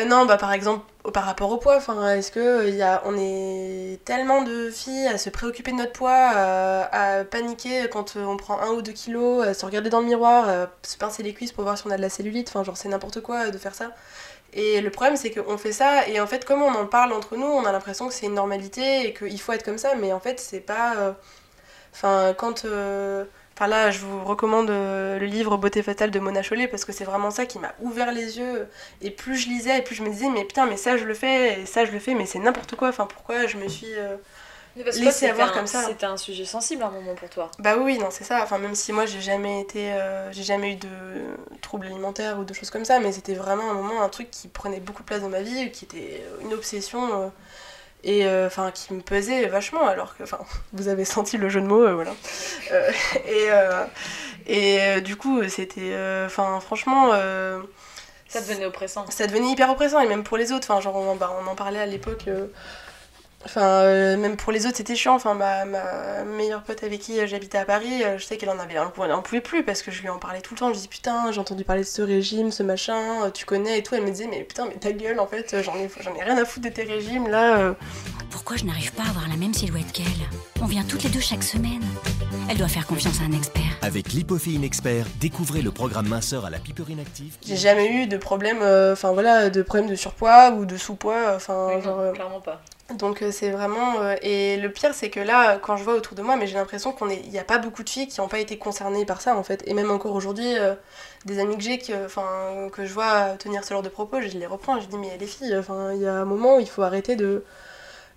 [0.05, 3.15] non, bah par exemple, par rapport au poids, enfin, est-ce que euh, y a, on
[3.17, 8.23] est tellement de filles à se préoccuper de notre poids, à, à paniquer quand euh,
[8.25, 11.21] on prend un ou deux kilos, à se regarder dans le miroir, à se pincer
[11.23, 13.47] les cuisses pour voir si on a de la cellulite, enfin, genre c'est n'importe quoi
[13.47, 13.91] euh, de faire ça.
[14.53, 17.37] Et le problème, c'est qu'on fait ça, et en fait, comme on en parle entre
[17.37, 20.13] nous, on a l'impression que c'est une normalité et qu'il faut être comme ça, mais
[20.13, 20.95] en fait, c'est pas.
[20.97, 21.13] euh,
[21.93, 22.65] Enfin, quand.
[22.65, 26.85] euh, Enfin là, je vous recommande euh, le livre Beauté fatale de Mona Chollet parce
[26.85, 28.67] que c'est vraiment ça qui m'a ouvert les yeux.
[29.01, 31.13] Et plus je lisais, et plus je me disais, mais putain, mais ça je le
[31.13, 32.89] fais, et ça je le fais, mais c'est n'importe quoi.
[32.89, 33.93] Enfin, pourquoi je me suis.
[33.95, 34.17] euh,
[34.91, 35.83] c'était avoir un- comme ça?
[35.83, 37.51] C'était un sujet sensible à un moment pour toi.
[37.59, 38.41] Bah oui, non, c'est ça.
[38.41, 39.93] Enfin, même si moi j'ai jamais été.
[39.93, 40.87] euh, j'ai jamais eu de
[41.61, 44.47] troubles alimentaires ou de choses comme ça, mais c'était vraiment un moment, un truc qui
[44.47, 47.21] prenait beaucoup de place dans ma vie, qui était une obsession.
[47.21, 47.27] euh,
[48.03, 50.39] et euh, enfin qui me pesait vachement alors que enfin
[50.73, 52.11] vous avez senti le jeu de mots euh, voilà
[52.71, 53.85] Euh,
[54.47, 57.11] et et du coup c'était enfin franchement
[58.27, 59.05] Ça devenait oppressant.
[59.09, 61.55] ça devenait hyper oppressant et même pour les autres enfin genre on, bah, on en
[61.55, 62.25] parlait à l'époque
[63.45, 67.19] enfin euh, même pour les autres c'était chiant enfin ma, ma meilleure pote avec qui
[67.19, 69.41] euh, j'habitais à Paris euh, je sais qu'elle en avait un coup elle en pouvait
[69.41, 71.39] plus parce que je lui en parlais tout le temps je lui dis putain j'ai
[71.39, 74.43] entendu parler de ce régime ce machin tu connais et tout elle me disait mais
[74.43, 76.83] putain mais ta gueule en fait j'en ai j'en ai rien à foutre de tes
[76.83, 77.73] régimes là euh.
[78.31, 80.05] Pourquoi je n'arrive pas à avoir la même silhouette qu'elle?
[80.59, 81.83] On vient toutes les deux chaque semaine.
[82.49, 83.61] Elle doit faire confiance à un expert.
[83.83, 87.37] Avec Lipofine Expert, découvrez le programme minceur à la piperine active.
[87.45, 91.33] j'ai jamais eu de problème euh, enfin voilà de problème de surpoids ou de sous-poids
[91.35, 92.59] enfin Oui, genre clairement pas.
[92.97, 96.15] Donc euh, c'est vraiment euh, et le pire c'est que là quand je vois autour
[96.15, 98.19] de moi mais j'ai l'impression qu'on est il y a pas beaucoup de filles qui
[98.21, 100.75] n'ont pas été concernées par ça en fait et même encore aujourd'hui euh,
[101.25, 104.37] des amis que j'ai que enfin que je vois tenir ce genre de propos je
[104.37, 106.69] les reprends je dis mais les filles enfin il y a un moment où il
[106.69, 107.43] faut arrêter de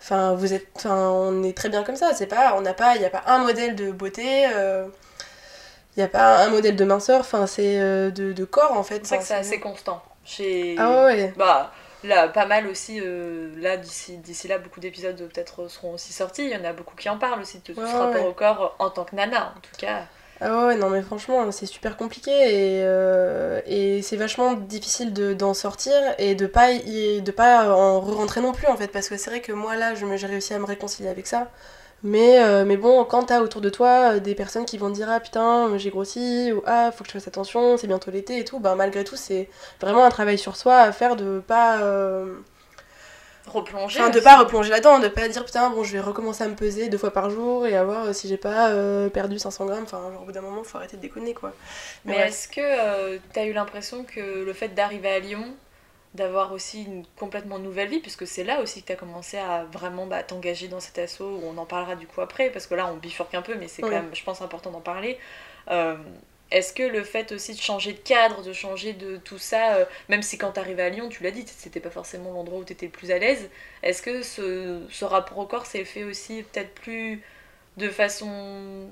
[0.00, 2.96] enfin vous êtes enfin on est très bien comme ça c'est pas on n'a pas
[2.96, 4.86] il y a pas un modèle de beauté euh,
[5.96, 9.06] il y a pas un modèle de minceur enfin c'est de, de corps en fait
[9.06, 10.02] C'est vrai que c'est assez constant.
[10.24, 10.74] Chez...
[10.78, 13.00] ah ouais Bah, là, pas mal aussi.
[13.00, 16.44] euh, là, d'ici d'ici là, beaucoup d'épisodes euh, peut-être seront aussi sortis.
[16.44, 18.26] Il y en a beaucoup qui en parlent aussi de Ouais, ce rapport ouais.
[18.26, 20.08] au corps en tant que nana, en tout cas.
[20.40, 25.32] Ah ouais, non mais franchement, c'est super compliqué et, euh, et c'est vachement difficile de-
[25.32, 29.08] d'en sortir et de pas, y- de pas en re-rentrer non plus en fait parce
[29.08, 31.50] que c'est vrai que moi là, j'ai réussi à me réconcilier avec ça.
[32.02, 34.94] Mais, euh, mais bon, quand t'as autour de toi euh, des personnes qui vont te
[34.94, 38.38] dire ah putain j'ai grossi ou ah faut que je fasse attention, c'est bientôt l'été
[38.38, 39.48] et tout, bah malgré tout c'est
[39.80, 41.80] vraiment un travail sur soi à faire de pas...
[41.82, 42.36] euh,
[43.46, 44.00] Replonger.
[44.00, 46.56] Enfin, de pas replonger là-dedans, de pas dire putain, bon, je vais recommencer à me
[46.56, 49.66] peser deux fois par jour et à voir euh, si j'ai pas euh, perdu 500
[49.66, 49.84] grammes.
[49.84, 51.54] Enfin, genre, au bout d'un moment, faut arrêter de déconner quoi.
[52.04, 52.28] Mais ouais.
[52.28, 55.44] est-ce que euh, t'as eu l'impression que le fait d'arriver à Lyon,
[56.16, 60.06] d'avoir aussi une complètement nouvelle vie, puisque c'est là aussi que t'as commencé à vraiment
[60.06, 62.90] bah, t'engager dans cet assaut, où on en parlera du coup après, parce que là
[62.92, 65.18] on bifurque un peu, mais c'est quand même, je pense, important d'en parler.
[65.70, 65.96] Euh,
[66.50, 69.84] est-ce que le fait aussi de changer de cadre, de changer de tout ça, euh,
[70.08, 72.86] même si quand t'arrivais à Lyon, tu l'as dit, c'était pas forcément l'endroit où t'étais
[72.86, 73.48] le plus à l'aise,
[73.82, 77.22] est-ce que ce, ce rapport au corps s'est fait aussi peut-être plus
[77.76, 78.88] de façon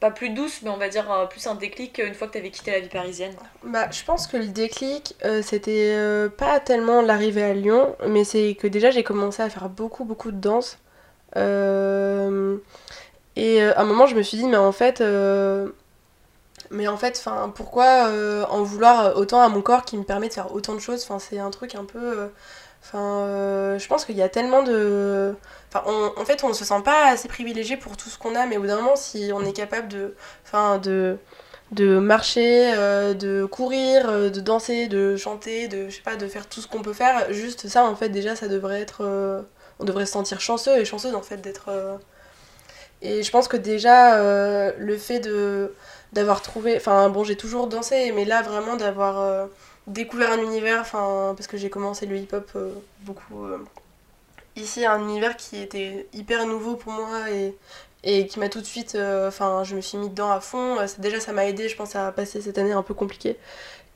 [0.00, 2.50] pas plus douce, mais on va dire euh, plus un déclic une fois que t'avais
[2.50, 3.34] quitté la vie parisienne.
[3.62, 8.24] Bah, je pense que le déclic, euh, c'était euh, pas tellement l'arrivée à Lyon, mais
[8.24, 10.78] c'est que déjà j'ai commencé à faire beaucoup, beaucoup de danse.
[13.36, 15.02] Et à un moment, je me suis dit, mais en fait,
[16.70, 18.10] mais en fait, pourquoi
[18.50, 21.06] en vouloir autant à mon corps qui me permet de faire autant de choses?
[21.20, 22.30] C'est un truc un peu.
[22.82, 25.36] Enfin, je pense qu'il y a tellement de.
[25.74, 28.56] En fait, on ne se sent pas assez privilégié pour tout ce qu'on a, mais
[28.56, 30.14] au bout d'un moment, si on est capable de.
[32.00, 36.48] Marcher, euh, de courir, euh, de danser, de chanter, de je sais pas, de faire
[36.48, 37.32] tout ce qu'on peut faire.
[37.32, 39.42] Juste ça, en fait, déjà, ça devrait être, euh,
[39.78, 41.70] on devrait se sentir chanceux et chanceuse en fait d'être.
[43.02, 44.18] Et je pense que déjà
[44.76, 45.74] le fait de
[46.12, 49.48] d'avoir trouvé, enfin bon, j'ai toujours dansé, mais là vraiment d'avoir
[49.86, 52.50] découvert un univers, enfin parce que j'ai commencé le hip-hop
[53.02, 53.46] beaucoup
[54.60, 57.56] ici, un univers qui était hyper nouveau pour moi et
[58.02, 60.78] et qui m'a tout de suite, euh, enfin, je me suis mis dedans à fond.
[60.78, 63.36] Euh, déjà, ça m'a aidé, je pense, à passer cette année un peu compliquée.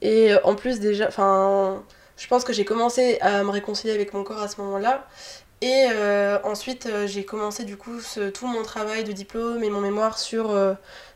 [0.02, 1.82] Et euh, en plus, déjà, enfin,
[2.16, 5.06] je pense que j'ai commencé à me réconcilier avec mon corps à ce moment-là.
[5.62, 5.86] Et
[6.44, 7.98] ensuite, j'ai commencé du coup
[8.34, 10.54] tout mon travail de diplôme et mon mémoire sur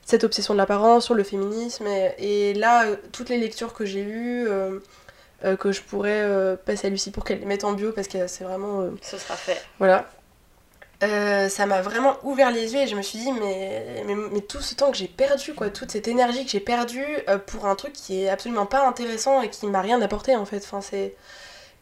[0.06, 1.86] cette obsession de l'apparence, sur le féminisme.
[1.86, 2.14] Et,
[2.50, 4.48] et là, toutes les lectures que j'ai eues,
[5.44, 8.08] euh, que je pourrais euh, passer à Lucie pour qu'elle les mette en bio, parce
[8.08, 8.80] que c'est vraiment.
[8.80, 9.62] euh, Ce sera fait.
[9.78, 10.08] voilà.
[11.04, 14.40] Euh, ça m'a vraiment ouvert les yeux et je me suis dit, mais, mais, mais
[14.40, 17.06] tout ce temps que j'ai perdu, quoi, toute cette énergie que j'ai perdue
[17.46, 20.56] pour un truc qui est absolument pas intéressant et qui m'a rien apporté en fait.
[20.56, 21.14] Enfin, c'est...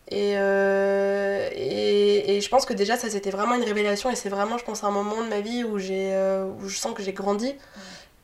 [0.08, 4.58] Et, et, et je pense que déjà ça c'était vraiment une révélation et c'est vraiment
[4.58, 6.12] je pense un moment de ma vie où, j'ai,
[6.60, 7.54] où je sens que j'ai grandi.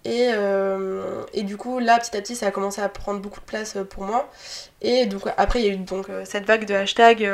[0.05, 3.39] Et, euh, et du coup là petit à petit ça a commencé à prendre beaucoup
[3.39, 4.29] de place euh, pour moi.
[4.81, 7.29] Et donc après il y a eu donc, euh, cette vague de hashtags.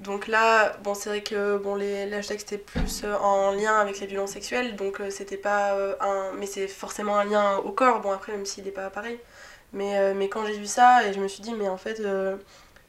[0.00, 4.06] donc là, bon, c'est vrai que bon, les, hashtags c'était plus en lien avec les
[4.06, 6.32] violences sexuelles, donc c'était pas un.
[6.38, 9.18] Mais c'est forcément un lien au corps, bon, après, même s'il n'est pas pareil.
[9.72, 12.00] Mais, mais quand j'ai vu ça, et je me suis dit, mais en fait,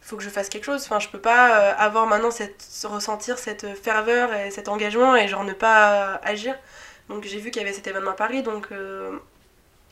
[0.01, 0.83] faut que je fasse quelque chose.
[0.85, 5.43] Enfin, je peux pas avoir maintenant cette, ressentir cette ferveur et cet engagement et genre
[5.43, 6.55] ne pas agir.
[7.11, 8.67] Donc j'ai vu qu'il y avait cet événement à Paris, donc.
[8.71, 9.11] euh,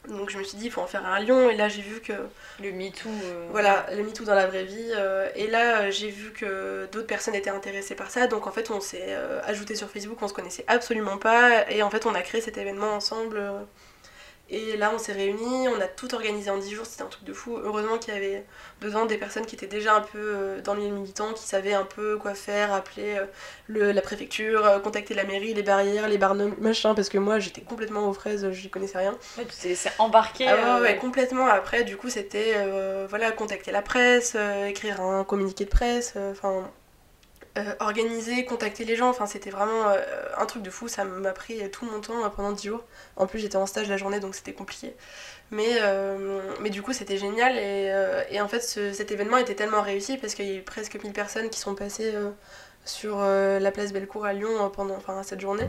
[0.07, 1.81] donc je me suis dit, il faut en faire un à Lyon, et là j'ai
[1.81, 2.13] vu que
[2.63, 3.09] Le MeToo.
[3.09, 4.91] euh, voilà, le MeToo dans la vraie vie.
[4.95, 8.25] euh, et là, j'ai vu que d'autres personnes étaient intéressées par ça.
[8.27, 9.13] Donc en fait, on s'est
[9.45, 11.69] ajouté sur Facebook, on se connaissait absolument pas.
[11.69, 13.41] Et en fait, on a créé cet événement ensemble.
[14.49, 17.23] Et là, on s'est réunis, on a tout organisé en 10 jours, c'était un truc
[17.23, 17.57] de fou.
[17.57, 18.45] Heureusement qu'il y avait
[18.81, 21.73] dedans des personnes qui étaient déjà un peu euh, dans le milieu militant, qui savaient
[21.73, 23.25] un peu quoi faire, appeler euh,
[23.67, 27.39] le, la préfecture, euh, contacter la mairie, les barrières, les barnums, machin, parce que moi
[27.39, 29.17] j'étais complètement aux fraises, j'y connaissais rien.
[29.37, 30.47] Ouais, tu t'es embarquer.
[30.47, 31.47] Ah ouais, euh, ouais, complètement.
[31.47, 36.15] Après, du coup, c'était euh, voilà, contacter la presse, euh, écrire un communiqué de presse,
[36.31, 36.69] enfin
[37.59, 39.09] euh, organiser, contacter les gens.
[39.09, 39.97] Enfin, c'était vraiment euh,
[40.37, 40.87] un truc de fou.
[40.87, 42.83] Ça m'a pris tout mon temps euh, pendant 10 jours.
[43.15, 44.95] En plus, j'étais en stage la journée, donc c'était compliqué.
[45.51, 45.79] Mais,
[46.69, 47.57] du coup, c'était génial.
[47.57, 51.01] Et, en fait, ce- cet événement était tellement réussi parce qu'il y a eu presque
[51.03, 52.13] 1000 personnes qui sont passées
[52.85, 55.67] sur la place Bellecour à Lyon pendant cette journée.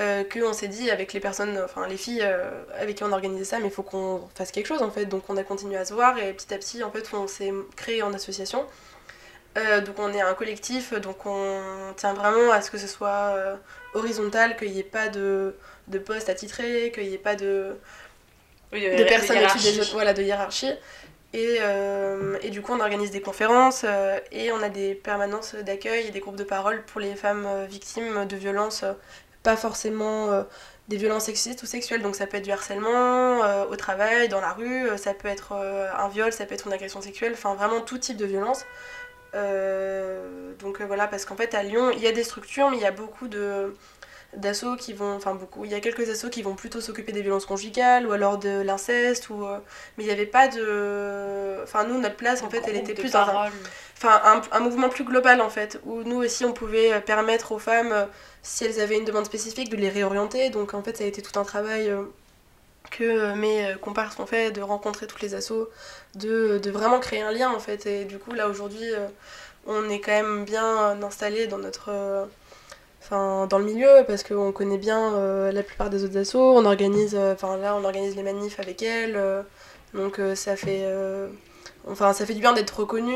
[0.00, 3.44] Euh, qu'on s'est dit avec les personnes, enfin les filles euh, avec qui on organisait
[3.44, 5.04] ça, mais il faut qu'on fasse quelque chose en fait.
[5.06, 7.52] Donc on a continué à se voir et petit à petit en fait on s'est
[7.76, 8.66] créé en association.
[9.58, 11.60] Euh, donc on est un collectif, donc on
[11.96, 13.56] tient vraiment à ce que ce soit euh,
[13.94, 15.56] horizontal, qu'il n'y ait pas de,
[15.88, 17.76] de poste attitré, qu'il n'y ait pas de,
[18.72, 19.80] oui, de personnes au-dessus des hiérarchie.
[19.80, 20.72] autres, voilà, de hiérarchie.
[21.32, 25.54] Et, euh, et du coup, on organise des conférences euh, et on a des permanences
[25.56, 28.84] d'accueil et des groupes de parole pour les femmes victimes de violences,
[29.42, 30.42] pas forcément euh,
[30.88, 32.02] des violences sexistes ou sexuelles.
[32.02, 35.28] Donc ça peut être du harcèlement euh, au travail, dans la rue, euh, ça peut
[35.28, 38.64] être un viol, ça peut être une agression sexuelle, enfin vraiment tout type de violence.
[40.60, 42.86] Donc voilà, parce qu'en fait à Lyon, il y a des structures, mais il y
[42.86, 43.74] a beaucoup de
[44.36, 47.22] d'assauts qui vont, enfin beaucoup, il y a quelques assos qui vont plutôt s'occuper des
[47.22, 49.58] violences conjugales ou alors de l'inceste ou euh,
[49.96, 53.10] mais il n'y avait pas de enfin nous notre place en fait elle était plus
[53.10, 53.50] dans un,
[53.96, 57.50] enfin un, un mouvement plus global en fait où nous aussi on pouvait euh, permettre
[57.52, 58.06] aux femmes euh,
[58.42, 60.50] si elles avaient une demande spécifique de les réorienter.
[60.50, 61.92] Donc en fait ça a été tout un travail
[62.90, 65.68] que mes comparses ont fait de rencontrer toutes les assos
[66.14, 67.86] de, de vraiment créer un lien en fait.
[67.86, 68.88] Et du coup là aujourd'hui
[69.66, 72.28] on est quand même bien installé dans notre
[73.00, 76.64] enfin dans le milieu parce qu'on connaît bien euh, la plupart des autres assos on
[76.64, 79.42] organise euh, enfin là on organise les manifs avec elles euh,
[79.94, 80.86] donc ça fait
[81.88, 83.12] enfin ça fait du bien d'être reconnu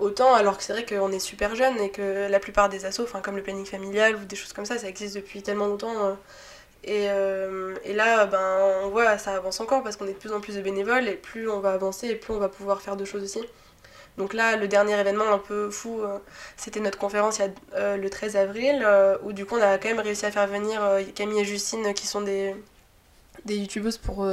[0.00, 3.04] autant alors que c'est vrai qu'on est super jeune et que la plupart des assos
[3.04, 6.16] enfin comme le planning familial ou des choses comme ça ça existe depuis tellement longtemps
[6.82, 7.04] et,
[7.84, 10.56] et là, ben, on voit, ça avance encore parce qu'on est de plus en plus
[10.56, 13.22] de bénévoles et plus on va avancer et plus on va pouvoir faire de choses
[13.22, 13.40] aussi.
[14.20, 16.18] Donc là, le dernier événement un peu fou, euh,
[16.58, 19.62] c'était notre conférence il y a, euh, le 13 avril, euh, où du coup on
[19.62, 20.82] a quand même réussi à faire venir
[21.14, 22.54] Camille et Justine, qui sont des,
[23.46, 24.28] des youtubeuses pour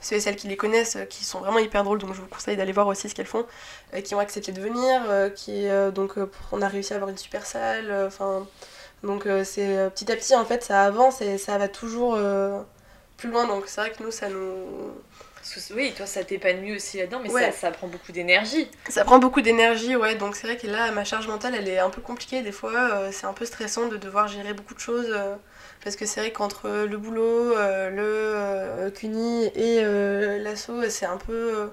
[0.00, 2.56] ceux et celles qui les connaissent, qui sont vraiment hyper drôles, donc je vous conseille
[2.56, 3.46] d'aller voir aussi ce qu'elles font,
[4.02, 5.00] qui ont accepté de venir,
[5.36, 6.14] qui, donc
[6.50, 8.46] on a réussi à avoir une super salle, enfin...
[9.04, 12.18] Donc c'est petit à petit en fait ça avance et ça va toujours
[13.16, 13.46] plus loin.
[13.46, 14.92] Donc c'est vrai que nous ça nous
[15.74, 17.50] oui, toi, ça t'épanouit aussi là-dedans, mais Ouais.
[17.52, 18.68] ça, ça prend beaucoup d'énergie.
[18.88, 21.78] Ça prend beaucoup d'énergie, ouais, donc c'est vrai que là, ma charge mentale, elle est
[21.78, 22.72] un peu compliquée des fois.
[22.74, 25.08] euh, c'est un peu stressant de devoir gérer beaucoup de choses.
[25.10, 25.34] euh,
[25.82, 31.06] parce que c'est vrai qu'entre le boulot, euh, le euh, CUNY et euh, l'asso, c'est
[31.06, 31.66] un peu euh,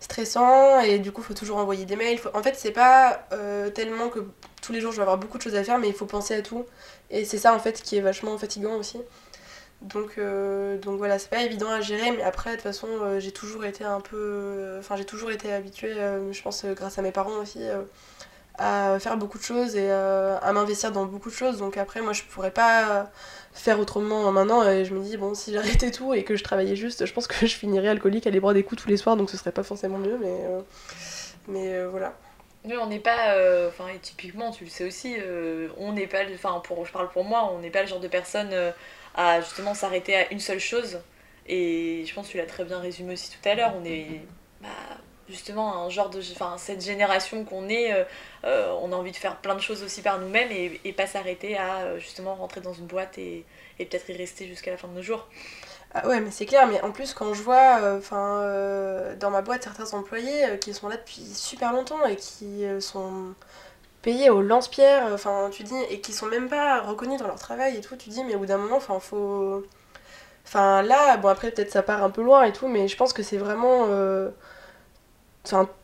[0.00, 0.80] stressant.
[0.80, 2.18] Et du coup, il faut toujours envoyer des mails.
[2.18, 4.20] Faut- En fait, c'est pas euh, tellement que
[4.62, 6.34] tous les jours je vais avoir beaucoup de choses à faire, mais il faut penser
[6.34, 6.64] à tout.
[7.10, 8.98] Et c'est ça, en fait, qui est vachement fatigant aussi.
[9.82, 13.20] Donc, euh, donc voilà, c'est pas évident à gérer, mais après, de toute façon, euh,
[13.20, 14.76] j'ai toujours été un peu.
[14.78, 17.60] Enfin, j'ai toujours été habituée, euh, je pense, euh, grâce à mes parents aussi,
[18.58, 21.58] à faire beaucoup de choses et à m'investir dans beaucoup de choses.
[21.58, 23.10] Donc après, moi, je pourrais pas
[23.52, 24.66] faire autrement maintenant.
[24.66, 27.26] Et je me dis, bon, si j'arrêtais tout et que je travaillais juste, je pense
[27.26, 29.52] que je finirais alcoolique à aller boire des coups tous les soirs, donc ce serait
[29.52, 30.40] pas forcément mieux, mais.
[31.48, 32.14] mais voilà.
[32.64, 33.36] Nous, on n'est pas.
[33.68, 35.16] Enfin, typiquement, tu le sais aussi,
[35.76, 36.22] on n'est pas.
[36.34, 38.54] Enfin, pour, je parle pour moi, on n'est pas le genre de personne
[39.16, 41.00] à justement s'arrêter à une seule chose.
[41.48, 43.72] Et je pense que tu l'as très bien résumé aussi tout à l'heure.
[43.80, 44.20] On est.
[44.60, 44.68] Bah,
[45.28, 46.20] justement, un genre de.
[46.58, 48.04] Cette génération qu'on est, euh,
[48.44, 51.56] euh, on a envie de faire plein de choses aussi par nous-mêmes et, pas s'arrêter
[51.56, 53.44] à euh, justement rentrer dans une boîte et,
[53.78, 55.26] peut-être y rester jusqu'à la fin de nos jours.
[55.94, 59.94] Ah ouais, mais c'est clair, mais en plus, quand je vois dans ma boîte certains
[59.96, 63.34] employés qui sont là depuis super longtemps et qui sont
[64.06, 67.76] payés au lance-pierre, enfin, tu dis, et qui sont même pas reconnus dans leur travail
[67.76, 69.64] et tout, tu dis, mais au bout d'un moment, enfin, faut.
[70.54, 73.22] Là, bon, après, peut-être ça part un peu loin et tout, mais je pense que
[73.24, 73.86] c'est vraiment.
[73.88, 74.30] euh,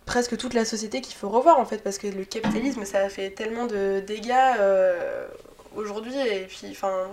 [0.06, 3.30] presque toute la société qu'il faut revoir en fait, parce que le capitalisme ça fait
[3.30, 5.26] tellement de dégâts euh,
[5.76, 7.08] aujourd'hui, et puis, enfin.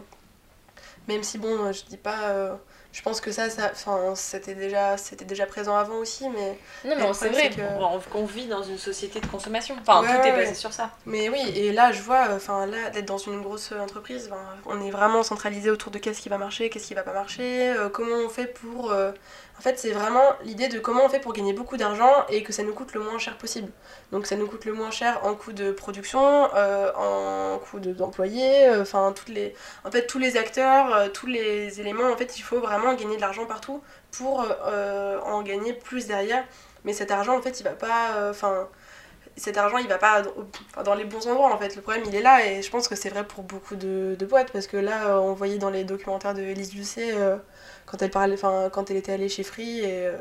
[1.07, 2.59] Même si, bon, je dis pas.
[2.99, 6.57] Euh, je pense que ça, ça enfin, c'était déjà, c'était déjà présent avant aussi, mais,
[6.83, 9.75] Non, Mais c'est vrai c'est que- on- qu'on vit dans une société de consommation.
[9.81, 10.53] Enfin, Ouais, tout est basé ouais.
[10.53, 10.91] sur ça.
[11.05, 11.39] mais oui.
[11.55, 15.23] Et là, je vois, enfin, là, d'être dans une grosse entreprise, ben, on est vraiment
[15.23, 18.29] centralisé autour de qu'est-ce qui va marcher, qu'est-ce qui va pas marcher, euh, comment on
[18.29, 18.91] fait pour.
[18.91, 19.11] euh,
[19.59, 22.53] En fait, c'est vraiment l'idée de comment on fait pour gagner beaucoup d'argent et que
[22.53, 23.69] ça nous coûte le moins cher possible.
[24.13, 27.91] Donc, ça nous coûte le moins cher en coût de production, euh, en coût de-
[27.91, 29.53] d'employés, euh, enfin, les.
[29.83, 33.17] En fait, tous les acteurs, euh, tous les éléments, en fait, il faut vraiment gagner
[33.17, 33.81] de l'argent partout
[34.11, 34.45] pour
[35.25, 36.43] en gagner plus derrière.
[36.85, 38.29] Mais cet argent, en fait, il va pas.
[38.29, 38.67] Enfin.
[39.39, 40.21] Cet argent, il va pas
[40.83, 41.75] dans les bons endroits, en fait.
[41.75, 44.51] Le problème, il est là, et je pense que c'est vrai pour beaucoup de, boîtes,
[44.51, 47.37] parce que là, euh, on voyait dans les documentaires de Elise Lucet, euh,
[47.85, 50.07] quand, elle parlait, enfin, quand elle était allée chez Free, et.
[50.07, 50.17] euh,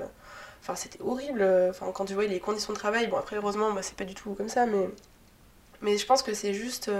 [0.75, 1.47] c'était horrible.
[1.95, 4.35] Quand tu vois les conditions de travail, bon, après, heureusement, moi, c'est pas du tout
[4.35, 4.89] comme ça, mais.
[5.97, 6.91] Je pense que c'est juste.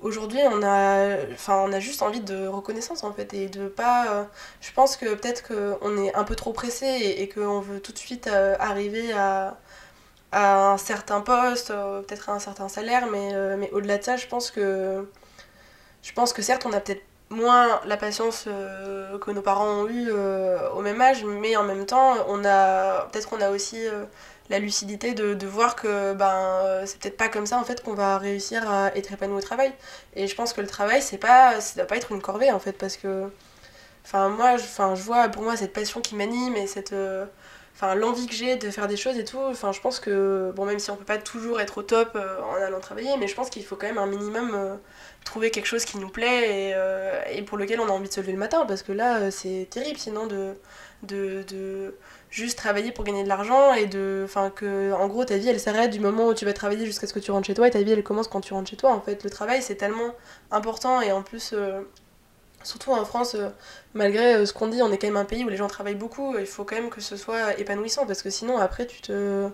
[0.00, 4.28] Aujourd'hui, on a, enfin, on a juste envie de reconnaissance en fait et de pas.
[4.60, 7.92] je pense que peut-être qu'on est un peu trop pressé et, et qu'on veut tout
[7.92, 9.58] de suite arriver à,
[10.34, 14.04] à un certain poste, euh, peut-être à un certain salaire, mais, euh, mais au-delà de
[14.04, 15.08] ça, je pense que.
[16.02, 19.88] Je pense que certes, on a peut-être moins la patience euh, que nos parents ont
[19.88, 23.78] eu euh, au même âge, mais en même temps, on a peut-être qu'on a aussi
[24.50, 28.18] la lucidité de, voir que ben c'est peut-être pas comme ça en fait qu'on va
[28.18, 29.72] réussir à être épanoui au travail.
[30.16, 32.58] Et je pense que le travail, c'est pas, ça doit pas être une corvée en
[32.58, 33.30] fait, parce que,
[34.04, 36.94] enfin moi, je, enfin je vois pour moi cette passion qui m'anime et cette,
[37.94, 39.38] l'envie que j'ai de faire des choses et tout.
[39.38, 42.40] Enfin je pense que bon même si on peut pas toujours être au top euh,
[42.42, 44.76] en allant travailler, mais je pense qu'il faut quand même un minimum euh,
[45.24, 48.14] trouver quelque chose qui nous plaît et, euh, et pour lequel on a envie de
[48.14, 50.54] se lever le matin, parce que là c'est terrible sinon de,
[51.02, 51.94] de,
[52.30, 55.60] juste travailler pour gagner de l'argent et de enfin que en gros ta vie elle
[55.60, 57.70] s'arrête du moment où tu vas travailler jusqu'à ce que tu rentres chez toi et
[57.70, 60.14] ta vie elle commence quand tu rentres chez toi en fait le travail c'est tellement
[60.50, 61.54] important et en plus
[62.64, 63.48] surtout en France euh,
[63.94, 65.94] malgré euh, ce qu'on dit on est quand même un pays où les gens travaillent
[65.94, 69.48] beaucoup il faut quand même que ce soit épanouissant parce que sinon après tu te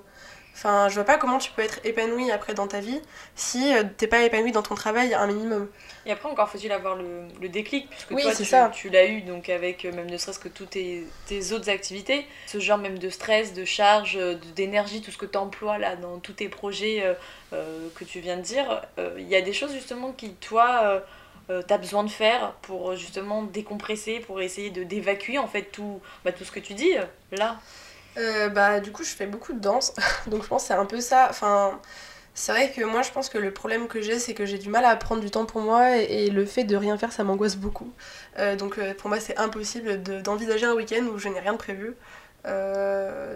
[0.52, 3.00] Enfin, je vois pas comment tu peux être épanoui après dans ta vie
[3.34, 5.68] si euh, t'es pas épanoui dans ton travail un minimum.
[6.04, 8.70] Et après, encore faut-il avoir le, le déclic, puisque Oui, toi, c'est tu, ça.
[8.72, 12.58] tu l'as eu, donc avec même ne serait-ce que toutes tes, tes autres activités, ce
[12.58, 14.18] genre même de stress, de charge,
[14.54, 17.16] d'énergie, tout ce que tu emploies là dans tous tes projets
[17.52, 20.80] euh, que tu viens de dire, euh, il y a des choses justement qui, toi,
[20.84, 21.00] euh,
[21.50, 25.64] euh, t'as besoin de faire pour euh, justement décompresser, pour essayer de d'évacuer en fait
[25.64, 26.92] tout, bah, tout ce que tu dis
[27.32, 27.58] là.
[28.18, 29.94] Euh, bah du coup je fais beaucoup de danse,
[30.28, 31.26] donc je pense c'est un peu ça.
[31.30, 31.80] Enfin,
[32.34, 34.68] c'est vrai que moi je pense que le problème que j'ai c'est que j'ai du
[34.68, 37.56] mal à prendre du temps pour moi et, le fait de rien faire ça m'angoisse
[37.56, 37.92] beaucoup.
[38.38, 41.58] Euh, donc pour moi c'est impossible de- d'envisager un week-end où je n'ai rien de
[41.58, 41.94] prévu.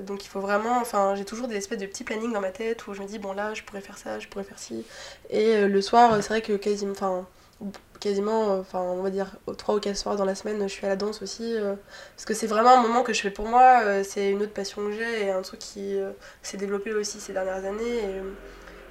[0.07, 2.87] Donc il faut vraiment, enfin j'ai toujours des espèces de petits plannings dans ma tête
[2.87, 4.85] où je me dis bon là je pourrais faire ça, je pourrais faire ci.
[5.31, 7.27] Et le soir c'est vrai que quasiment, enfin
[8.01, 10.91] quasiment, enfin on va dire 3 ou 4 soirs dans la semaine je suis à
[10.91, 11.57] la danse aussi.
[11.57, 11.75] euh,
[12.15, 14.53] parce que c'est vraiment un moment que je fais pour moi, euh, c'est une autre
[14.53, 16.11] passion que j'ai et un truc qui euh,
[16.43, 18.01] s'est développé aussi ces dernières années.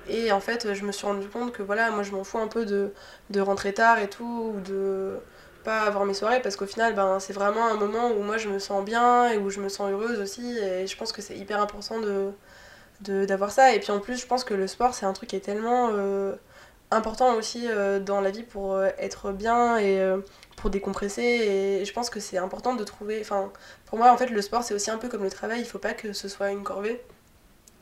[0.09, 2.47] Et en fait, je me suis rendu compte que voilà, moi je m'en fous un
[2.47, 2.91] peu de,
[3.39, 5.18] rentrer tard et tout, ou de
[5.64, 8.49] pas avoir mes soirées, parce qu'au final, ben, c'est vraiment un moment où moi je
[8.49, 10.57] me sens bien et où je me sens heureuse aussi.
[10.59, 12.32] Et je pense que c'est hyper important de
[13.01, 13.74] d'avoir ça.
[13.76, 15.89] Et puis en plus, je pense que le sport, c'est un truc qui est tellement
[16.95, 20.17] important aussi euh, dans la vie pour euh, être bien et euh,
[20.55, 21.21] pour décompresser.
[21.21, 23.19] Et je pense que c'est important de trouver.
[23.21, 23.51] Enfin,
[23.85, 25.59] pour moi, en fait, le sport, c'est aussi un peu comme le travail.
[25.59, 27.01] Il faut pas que ce soit une corvée.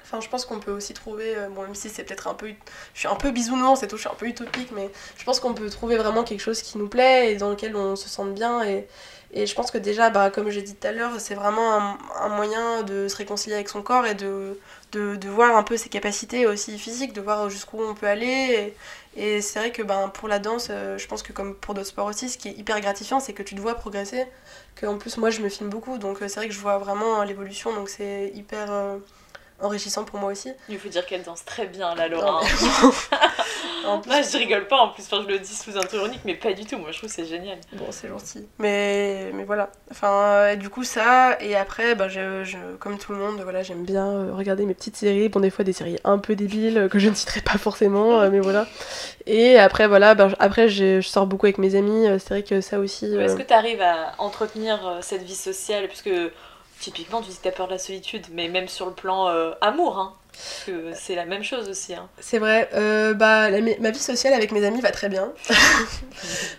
[0.04, 2.48] Enfin, je pense qu'on peut aussi trouver, bon, même si c'est peut-être un peu,
[2.94, 5.40] je suis un peu bisounours et tout, je suis un peu utopique, mais je pense
[5.40, 8.34] qu'on peut trouver vraiment quelque chose qui nous plaît et dans lequel on se sente
[8.34, 8.64] bien.
[8.64, 8.88] Et,
[9.34, 12.30] et je pense que déjà, bah, comme j'ai dit tout à l'heure, c'est vraiment un,
[12.30, 14.60] moyen de se réconcilier avec son corps et de,
[14.92, 18.74] de, voir un peu ses capacités aussi physiques, de voir jusqu'où on peut aller.
[19.16, 21.88] Et c'est vrai que ben, pour la danse, euh, je pense que comme pour d'autres
[21.90, 24.26] sports aussi, ce qui est hyper gratifiant, c'est que tu te vois progresser.
[24.76, 26.78] Que en plus, moi, je me filme beaucoup, donc euh, c'est vrai que je vois
[26.78, 28.98] vraiment l'évolution, donc c'est hyper euh,
[29.64, 30.52] enrichissant pour moi aussi.
[30.70, 32.42] Il faut dire qu'elle danse très bien, la Laura.
[32.42, 32.92] Non,
[33.88, 35.98] En plus- Moi, je rigole pas en plus, enfin, je le dis sous un ton
[35.98, 36.78] ironique, mais pas du tout.
[36.78, 37.58] Moi, je trouve que c'est génial.
[37.74, 38.48] Bon, c'est gentil.
[38.60, 39.72] Mais, mais voilà.
[39.90, 41.38] Enfin, euh, du coup, ça.
[41.42, 44.76] Et après, ben, je, je- comme tout le monde, voilà, j'aime bien euh, regarder mes
[44.76, 45.30] petites séries.
[45.30, 48.30] Bon, des fois, des séries un peu débiles euh, que je ne citerai pas forcément,
[48.30, 48.68] mais voilà.
[49.26, 52.06] Et après, voilà, ben, je- après, je, je sors beaucoup avec mes amis.
[52.20, 53.08] C'est vrai que ça aussi.
[53.08, 55.88] Mais euh, Est-ce que tu arrives à entretenir cette vie sociale?
[55.88, 56.10] Puisque
[56.82, 59.52] typiquement, tu dis que t'as peur de la solitude, mais même sur le plan euh,
[59.62, 60.14] amour, hein.
[60.34, 61.94] Parce que c'est la même chose aussi.
[61.94, 62.08] Hein.
[62.20, 65.32] C'est vrai, euh, bah, la- ma vie sociale avec mes amis va très bien.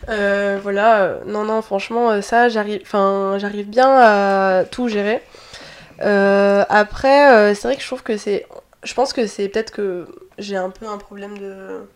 [0.08, 5.22] Euh, voilà, euh, non, non, franchement, euh, ça, j'arrive enfin, j'arrive bien à tout gérer.
[6.00, 8.46] Euh, après, euh, c'est vrai que je trouve que c'est.
[8.82, 10.06] Je pense que c'est peut-être que
[10.38, 11.86] j'ai un peu un problème de.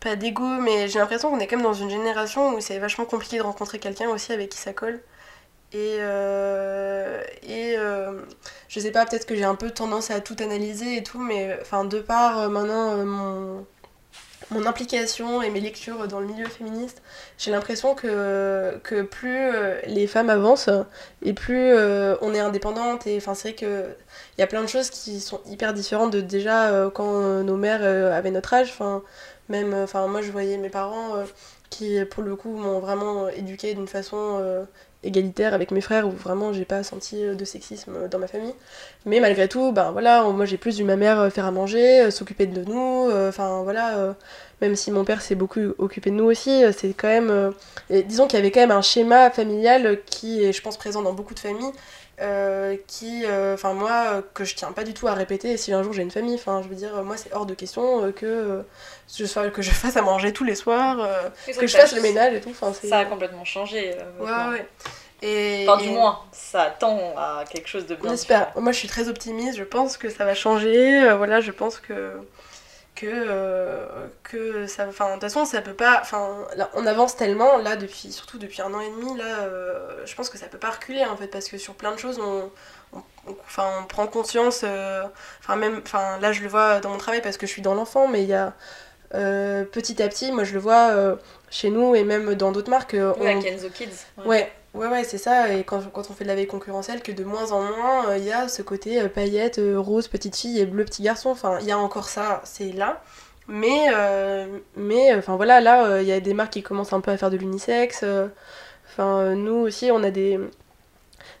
[0.00, 3.04] Pas d'ego, mais j'ai l'impression qu'on est quand même dans une génération où c'est vachement
[3.04, 5.00] compliqué de rencontrer quelqu'un aussi avec qui ça colle.
[5.72, 8.22] Et, euh, et euh,
[8.68, 11.56] je sais pas, peut-être que j'ai un peu tendance à tout analyser et tout, mais
[11.60, 13.66] enfin, de par euh, maintenant mon,
[14.50, 17.02] mon implication et mes lectures dans le milieu féministe,
[17.38, 19.52] j'ai l'impression que, que plus
[19.86, 20.70] les femmes avancent
[21.22, 21.72] et plus
[22.20, 23.06] on est indépendante.
[23.06, 23.96] Et enfin, c'est vrai qu'il
[24.38, 28.32] y a plein de choses qui sont hyper différentes de déjà quand nos mères avaient
[28.32, 28.70] notre âge.
[28.70, 29.02] Enfin,
[29.48, 31.14] même, enfin, moi je voyais mes parents
[31.70, 34.66] qui, pour le coup, m'ont vraiment éduquée d'une façon
[35.02, 38.26] égalitaire avec mes frères où vraiment j'ai pas senti euh, de sexisme euh, dans ma
[38.26, 38.54] famille.
[39.06, 42.10] Mais malgré tout, ben voilà, moi j'ai plus vu ma mère euh, faire à manger,
[42.10, 44.14] s'occuper de nous, enfin voilà,
[44.60, 47.52] même si mon père s'est beaucoup occupé de nous aussi, c'est quand même.
[47.90, 51.12] disons qu'il y avait quand même un schéma familial qui est, je pense, présent dans
[51.12, 51.72] beaucoup de familles.
[52.20, 55.72] Euh, qui, euh, enfin moi, euh, que je tiens pas du tout à répéter si
[55.72, 58.62] un jour j'ai une famille, enfin je veux dire, moi c'est hors de question que,
[59.16, 62.02] je sois, que je fasse à manger tous les soirs, euh, que je fasse le
[62.02, 62.52] ménage et tout.
[62.88, 63.94] Ça a complètement changé.
[64.20, 64.66] Ouais, ouais.
[65.22, 68.10] Et, Enfin, du et- moins, ça tend à quelque chose de bien.
[68.56, 69.58] Moi, je suis très optimiste.
[69.58, 71.12] Je pense que ça va changer.
[71.14, 72.12] Voilà, je pense que
[72.94, 73.86] que euh,
[74.22, 74.86] que ça.
[74.88, 75.98] Enfin, de toute façon, ça peut pas.
[76.02, 76.36] Enfin,
[76.74, 79.16] on avance tellement là depuis, surtout depuis un an et demi.
[79.16, 81.92] Là, euh, je pense que ça peut pas reculer en fait, parce que sur plein
[81.92, 82.50] de choses, on
[82.92, 84.62] on, on- enfin, on prend conscience.
[84.64, 85.04] euh,
[85.40, 85.80] Enfin, même.
[85.84, 88.22] Enfin, là, je le vois dans mon travail parce que je suis dans l'enfant, mais
[88.22, 88.52] il y a
[89.12, 90.92] petit à petit, moi, je le vois
[91.50, 92.96] chez nous et même dans d'autres marques.
[92.98, 93.88] on- Kenzo Kids.
[94.18, 95.52] Ouais, ouais, ouais, c'est ça.
[95.52, 98.18] Et quand, quand on fait de la veille concurrentielle, que de moins en moins, euh,
[98.18, 101.30] il y a ce côté euh, paillettes, euh, rose, petite fille et bleu, petit garçon.
[101.30, 103.02] Enfin, il y a encore ça, c'est là.
[103.48, 104.46] Mais, euh,
[104.76, 107.16] mais enfin voilà, là, euh, il y a des marques qui commencent un peu à
[107.16, 108.00] faire de l'unisexe.
[108.04, 108.28] euh.
[108.88, 110.38] Enfin, euh, nous aussi, on a des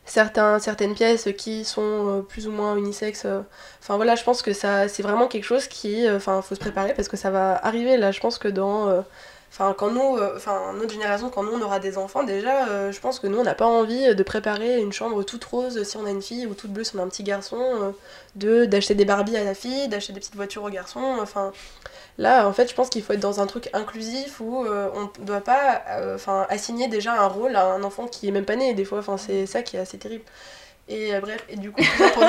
[0.04, 1.82] certains, certaines pièces qui sont
[2.18, 3.24] euh, plus ou moins unisexes.
[3.26, 3.42] euh.
[3.82, 6.60] Enfin voilà, je pense que ça, c'est vraiment quelque chose qui, euh, enfin, faut se
[6.60, 7.96] préparer parce que ça va arriver.
[7.96, 9.00] Là, je pense que dans euh,
[9.52, 12.92] Enfin, quand nous, euh, enfin, notre génération, quand nous on aura des enfants, déjà, euh,
[12.92, 15.96] je pense que nous on n'a pas envie de préparer une chambre toute rose si
[15.96, 17.90] on a une fille ou toute bleue si on a un petit garçon, euh,
[18.36, 21.00] de d'acheter des Barbies à la fille, d'acheter des petites voitures au garçon.
[21.20, 21.52] Enfin,
[22.18, 25.26] là, en fait, je pense qu'il faut être dans un truc inclusif où on ne
[25.26, 25.82] doit pas,
[26.14, 28.98] enfin, assigner déjà un rôle à un enfant qui est même pas né des fois.
[29.00, 30.24] Enfin, c'est ça qui est assez terrible.
[30.92, 31.80] Et euh, bref, et du coup,
[32.14, 32.24] pour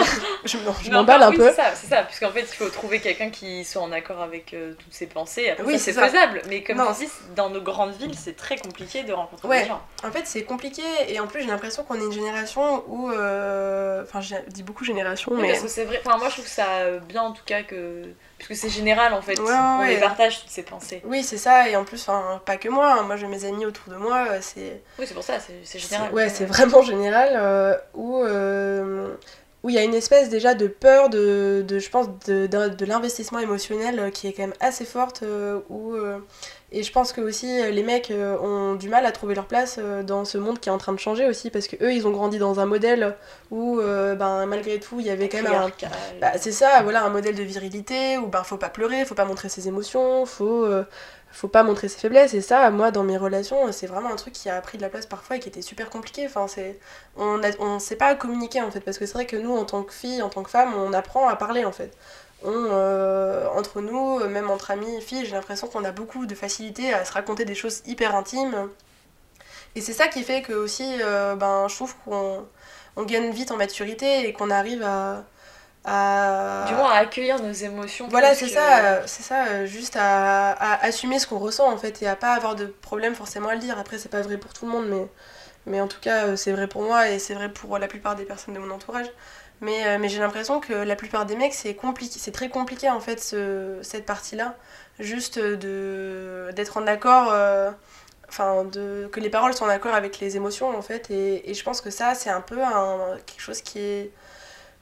[0.46, 1.50] je m'en- je m'emballe un oui, peu.
[1.50, 4.54] C'est ça, c'est ça, puisqu'en fait, il faut trouver quelqu'un qui soit en accord avec
[4.54, 5.50] euh, toutes ses pensées.
[5.50, 6.94] Après, Oui, c'est faisable, mais comme Non.
[6.94, 9.62] tu dis, dans nos grandes villes, c'est très compliqué de rencontrer Ouais.
[9.64, 9.82] des gens.
[10.04, 13.10] En fait, c'est compliqué et en plus, j'ai l'impression qu'on est une génération où.
[13.12, 15.48] euh, Enfin, je dis beaucoup génération, Oui, mais.
[15.50, 18.04] Parce que c'est vrai, enfin, moi je trouve ça euh, bien en tout cas que.
[18.46, 21.02] Puisque c'est général en fait, Ouais, on les partage toutes ces pensées.
[21.06, 23.66] Oui, c'est ça, et en plus, enfin, pas que moi, hein, moi j'ai mes amis
[23.66, 24.82] autour de moi, euh, c'est.
[24.98, 25.34] Oui, c'est pour ça,
[25.64, 26.12] c'est général.
[26.14, 28.24] Ouais, c'est vraiment général, euh, où.
[28.24, 29.14] euh,
[29.64, 32.70] où il y a une espèce déjà de peur de, de je pense, de, de,
[32.70, 35.24] de l'investissement émotionnel qui est quand même assez forte,
[35.70, 35.96] où
[36.74, 39.76] Et je pense que aussi les mecs euh, ont du mal à trouver leur place
[39.78, 42.08] euh, dans ce monde qui est en train de changer aussi parce que eux ils
[42.08, 43.18] ont grandi dans un modèle
[43.50, 45.70] où euh, ben malgré tout il y avait quand même un
[46.22, 49.26] bah, c'est ça voilà un modèle de virilité où ben faut pas pleurer, faut pas
[49.26, 50.86] montrer ses émotions, faut euh,
[51.34, 52.34] faut pas montrer ses faiblesses.
[52.34, 54.90] Et ça moi dans mes relations c'est vraiment un truc qui a pris de la
[54.90, 56.26] place parfois et qui était super compliqué.
[56.26, 56.80] Enfin c'est
[57.18, 59.66] on a, on sait pas communiquer en fait parce que c'est vrai que nous en
[59.66, 61.92] tant que fille en tant que femme on apprend à parler en fait
[62.44, 66.36] on, euh, entre nous, même entre amis et filles, j'ai l'impression qu'on a beaucoup de
[66.36, 68.70] facilité à se raconter des choses hyper intimes.
[69.76, 72.46] Et c'est ça qui fait que aussi, euh, ben, je trouve qu'on
[72.98, 75.24] on gagne vite en maturité et qu'on arrive à,
[75.86, 76.66] à...
[76.68, 78.08] Du moins à accueillir nos émotions.
[78.10, 81.72] Voilà, c'est que- ça, euh, c'est ça, euh, juste à, à assumer ce qu'on ressent
[81.72, 83.80] en fait et à pas avoir de problème forcément à le dire.
[83.80, 85.08] Après, c'est pas vrai pour tout le monde, mais,
[85.68, 88.16] mais en tout cas, euh, c'est vrai pour moi et c'est vrai pour la plupart
[88.16, 89.08] des personnes de mon entourage.
[89.62, 92.90] Mais, euh, mais j'ai l'impression que la plupart des mecs, c'est compliqué, c'est très compliqué
[92.90, 94.56] en fait ce, cette partie-là.
[95.00, 97.72] Juste de d'être en accord, euh,
[98.28, 101.10] enfin de que les paroles sont en accord avec les émotions en fait.
[101.12, 104.12] Et, et je pense que ça, c'est un peu un, quelque chose qui est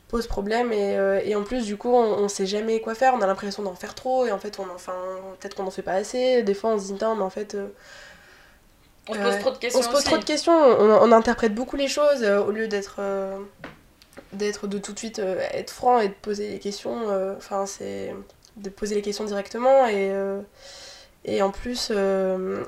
[0.07, 3.13] pose problème et, euh, et en plus du coup on, on sait jamais quoi faire
[3.13, 4.93] on a l'impression d'en faire trop et en fait on enfin
[5.39, 7.53] peut-être qu'on en fait pas assez des fois on se dit non mais en fait
[7.53, 7.67] euh,
[9.07, 9.80] On se euh, pose trop de questions.
[9.80, 12.67] on se pose trop de questions on, on interprète beaucoup les choses euh, au lieu
[12.67, 13.38] d'être euh,
[14.34, 17.65] d'être de tout de suite euh, être franc et de poser les questions euh, enfin
[17.65, 18.15] c'est
[18.57, 20.41] de poser les questions directement et euh,
[21.26, 21.91] et en plus,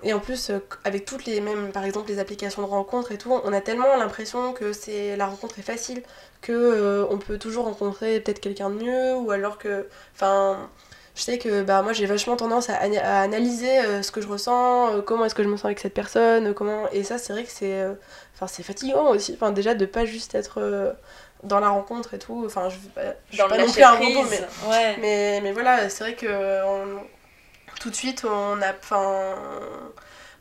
[0.04, 0.52] et en plus
[0.84, 3.95] avec toutes les mêmes, par exemple les applications de rencontres et tout, on a tellement
[3.95, 6.04] l'impression que c'est la rencontre est facile,
[6.41, 10.70] que on peut toujours rencontrer peut-être quelqu'un de mieux, ou alors que, enfin,
[11.16, 14.28] je sais que bah moi j'ai vachement tendance à, ana- à analyser ce que je
[14.28, 17.45] ressens, comment est-ce que je me sens avec cette personne, comment, et ça c'est vrai
[17.45, 17.86] que c'est,
[18.36, 20.93] enfin c'est fatigant aussi, enfin déjà de pas juste être
[21.44, 24.24] dans la rencontre et tout, enfin je, bah, je suis pas non plus un robot,
[24.30, 24.98] mais Ouais.
[25.00, 27.02] mais, mais voilà, c'est vrai que on-
[27.80, 28.70] tout de suite, on a.
[28.80, 29.36] Enfin.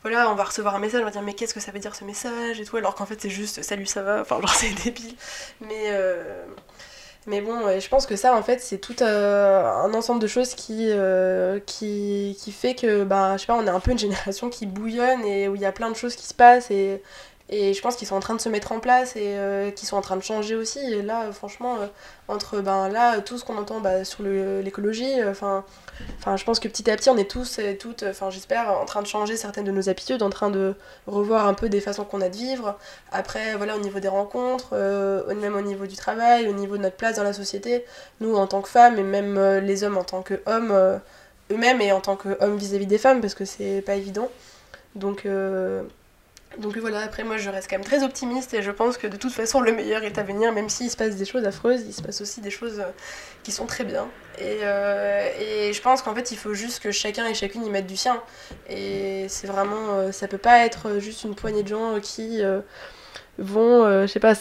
[0.02, 1.94] Voilà, on va recevoir un message, on va dire mais qu'est-ce que ça veut dire
[1.94, 4.70] ce message et tout, alors qu'en fait c'est juste salut ça va, enfin genre c'est
[4.82, 5.14] débile.
[5.60, 6.42] Mais, euh,
[7.26, 10.26] mais bon, ouais, je pense que ça en fait c'est tout euh, un ensemble de
[10.26, 13.90] choses qui, euh, qui, qui fait que, bah, je sais pas, on est un peu
[13.90, 16.70] une génération qui bouillonne et où il y a plein de choses qui se passent
[16.70, 17.02] et,
[17.52, 19.84] et je pense qu'ils sont en train de se mettre en place et euh, qui
[19.84, 20.78] sont en train de changer aussi.
[20.78, 21.86] Et là, euh, franchement, euh,
[22.28, 26.96] entre ben, là, tout ce qu'on entend bah, sur l'écologie, je pense que petit à
[26.96, 29.88] petit, on est tous et toutes, enfin, j'espère, en train de changer certaines de nos
[29.88, 30.76] habitudes, en train de
[31.08, 32.78] revoir un peu des façons qu'on a de vivre.
[33.10, 34.76] Après, voilà, au niveau des rencontres,
[35.34, 37.84] même au niveau du travail, au niveau de notre place dans la société,
[38.20, 41.00] nous, en tant que femmes, et même les hommes en tant qu'hommes,
[41.50, 44.28] eux-mêmes, et en tant qu'hommes vis-à-vis des femmes, parce que c'est pas évident.
[44.94, 45.26] Donc,
[46.58, 49.16] donc voilà, après, moi, je reste quand même très optimiste, et je pense que de
[49.16, 51.92] toute façon, le meilleur est à venir, même s'il se passe des choses affreuses, il
[51.92, 52.90] se passe aussi des choses euh,
[53.42, 54.08] qui sont très bien.
[54.38, 57.70] Et, euh, et je pense qu'en fait, il faut juste que chacun et chacune y
[57.70, 58.22] mette du sien.
[58.68, 59.90] Et c'est vraiment.
[59.90, 62.42] euh, ça peut pas être juste une poignée de gens qui
[63.38, 64.34] vont, euh, je sais pas,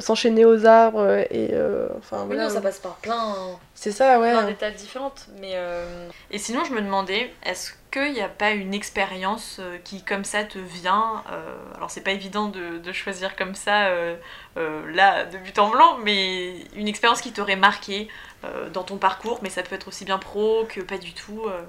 [0.00, 1.50] s'enchaîner aux arbres et.
[1.52, 2.44] euh, enfin, Oui, voilà.
[2.44, 3.34] non, ça passe par plein,
[3.74, 4.32] C'est ça, ouais.
[4.32, 5.26] plein d'étapes différentes.
[5.40, 10.02] Mais euh, Et sinon, je me demandais, est-ce qu'il n'y a pas une expérience qui,
[10.02, 14.16] comme ça, te vient euh, Alors, c'est pas évident de, de choisir comme ça, euh,
[14.56, 18.08] euh, là, de but en blanc, mais une expérience qui t'aurait marqué
[18.44, 21.44] euh, dans ton parcours, mais ça peut être aussi bien pro que pas du tout.
[21.46, 21.62] euh?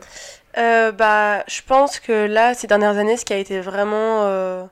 [0.58, 4.64] Euh, bah, je pense que là, ces dernières années, ce qui a été vraiment euh,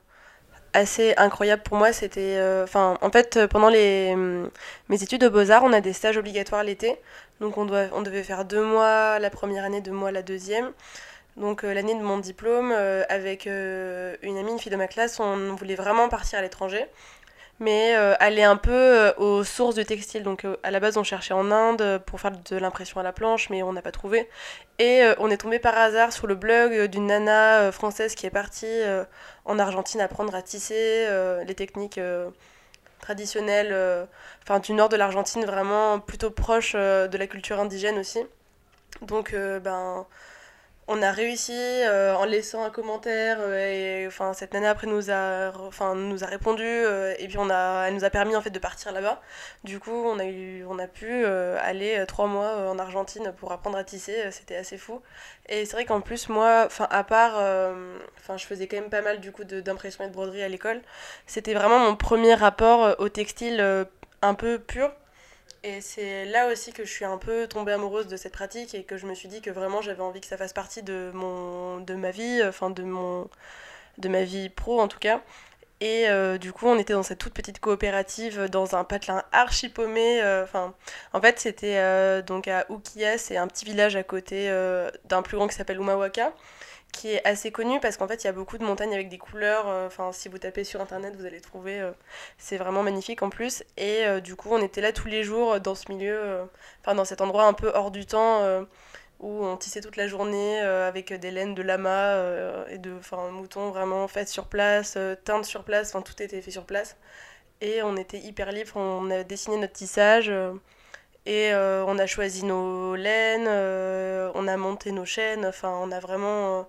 [0.76, 2.36] assez incroyable pour moi, c'était.
[2.38, 4.50] euh, Enfin, en fait, euh, pendant les, hum,
[4.88, 6.96] mes études de beaux-arts, on a des stages obligatoires l'été.
[7.40, 10.72] Donc, on, doit, on devait faire deux mois la première année, deux mois la deuxième.
[11.36, 12.72] Donc, euh, l'année de mon diplôme,
[13.08, 16.86] avec une amie, une fille de ma classe, on voulait vraiment partir à l'étranger.
[17.58, 20.22] Mais euh, aller un peu euh, aux sources de textile.
[20.22, 23.02] Donc, euh, à la base, on cherchait en Inde euh, pour faire de l'impression à
[23.02, 24.28] la planche, mais on n'a pas trouvé.
[24.78, 28.14] Et euh, on est tombé par hasard sur le blog euh, d'une nana euh, française
[28.14, 29.04] qui est partie euh,
[29.46, 30.74] en Argentine apprendre à tisser
[31.08, 32.28] euh, les techniques euh,
[33.00, 34.04] traditionnelles, euh,
[34.42, 38.20] enfin du nord de l'Argentine, vraiment plutôt proche euh, de la culture indigène aussi.
[39.02, 40.06] Donc euh, ben
[40.88, 45.10] on a réussi euh, en laissant un commentaire euh, et enfin cette nana après nous
[45.10, 48.40] a enfin nous a répondu euh, et puis on a elle nous a permis en
[48.40, 49.20] fait de partir là-bas.
[49.64, 53.78] Du coup, on a eu on a pu aller trois mois en Argentine pour apprendre
[53.78, 55.02] à tisser, c'était assez fou.
[55.48, 57.34] Et c'est vrai qu'en plus moi, enfin à part
[58.18, 60.82] enfin je faisais quand même pas mal du coup d'impression et de broderie à l'école,
[61.26, 63.60] c'était vraiment mon premier rapport au textile
[64.22, 64.92] un peu pur.
[65.66, 68.84] Et c'est là aussi que je suis un peu tombée amoureuse de cette pratique et
[68.84, 71.80] que je me suis dit que vraiment j'avais envie que ça fasse partie de, mon,
[71.80, 73.28] de ma vie, enfin de, mon,
[73.98, 75.22] de ma vie pro en tout cas.
[75.80, 79.68] Et euh, du coup, on était dans cette toute petite coopérative, dans un patelin archi
[79.68, 80.22] paumé.
[80.22, 80.74] euh, Enfin,
[81.12, 85.22] en fait, c'était euh, donc à Ukiah, c'est un petit village à côté euh, d'un
[85.22, 86.32] plus grand qui s'appelle Umawaka.
[86.92, 89.18] qui est assez connu parce qu'en fait il y a beaucoup de montagnes avec des
[89.18, 89.68] couleurs.
[89.68, 91.80] euh, Enfin, si vous tapez sur internet, vous allez trouver.
[91.80, 91.92] euh,
[92.38, 93.64] c'est vraiment magnifique en plus.
[93.76, 96.44] Et euh, du coup, on était là tous les jours dans ce milieu, euh,
[96.82, 98.40] enfin dans cet endroit un peu hors du temps.
[99.20, 102.98] Où on tissait toute la journée euh, avec des laines de lama euh, et de
[103.30, 106.96] moutons vraiment faites sur place, euh, teintes sur place, enfin tout était fait sur place.
[107.60, 110.30] Et on était hyper libre, on a dessiné notre tissage
[111.26, 113.48] et on a choisi nos laines,
[114.34, 116.68] on a monté nos chaînes, enfin on a vraiment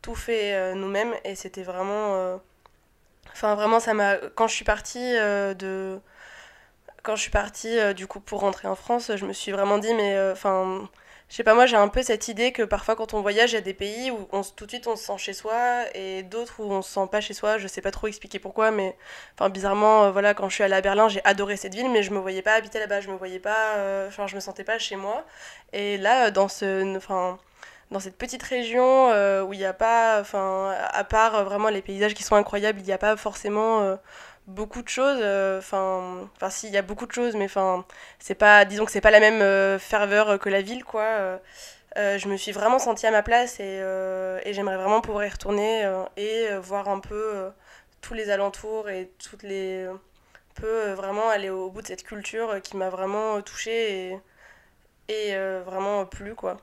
[0.00, 2.40] tout fait nous-mêmes et c'était vraiment...
[3.32, 4.16] Enfin vraiment ça m'a...
[4.36, 5.98] Quand je suis partie de...
[7.02, 9.92] Quand je suis partie du coup pour rentrer en France, je me suis vraiment dit
[9.94, 10.88] mais enfin...
[11.28, 13.56] Je sais pas, moi j'ai un peu cette idée que parfois quand on voyage, il
[13.56, 16.22] y a des pays où on, tout de suite on se sent chez soi et
[16.22, 17.58] d'autres où on se sent pas chez soi.
[17.58, 18.96] Je sais pas trop expliquer pourquoi, mais
[19.50, 22.12] bizarrement, euh, voilà, quand je suis allée à Berlin, j'ai adoré cette ville, mais je
[22.12, 24.78] me voyais pas habiter là-bas, je me voyais pas, euh, enfin je me sentais pas
[24.78, 25.24] chez moi.
[25.74, 27.38] Et là, euh, dans ce, enfin
[27.90, 29.08] dans cette petite région
[29.44, 30.22] où il n'y a pas,
[30.92, 33.98] à part vraiment les paysages qui sont incroyables, il n'y a pas forcément
[34.48, 35.20] beaucoup de choses.
[35.22, 37.86] euh, Enfin, enfin si, il y a beaucoup de choses, mais enfin
[38.20, 41.02] c'est pas, disons que c'est pas la même euh, ferveur que la ville, quoi.
[41.04, 41.38] euh,
[41.98, 45.30] euh, je me suis vraiment sentie à ma place et, euh, j'aimerais vraiment pouvoir y
[45.30, 47.50] retourner euh, et euh, voir un peu euh,
[48.02, 49.88] tous les alentours et toutes les
[50.56, 54.18] peu euh, vraiment aller au bout de cette culture euh, qui m'a vraiment euh, touchée
[55.08, 56.58] et, euh, vraiment plu quoi.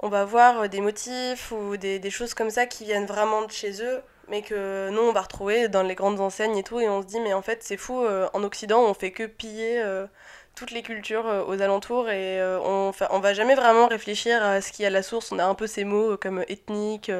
[0.00, 3.42] On va voir euh, des motifs ou des, des choses comme ça qui viennent vraiment
[3.44, 6.80] de chez eux mais que nous on va retrouver dans les grandes enseignes et tout
[6.80, 9.26] et on se dit mais en fait c'est fou euh, en Occident on fait que
[9.26, 10.06] piller euh,
[10.54, 14.72] toutes les cultures euh, aux alentours et on, on va jamais vraiment réfléchir à ce
[14.72, 15.32] qui est à la source.
[15.32, 17.10] On a un peu ces mots comme ethnique,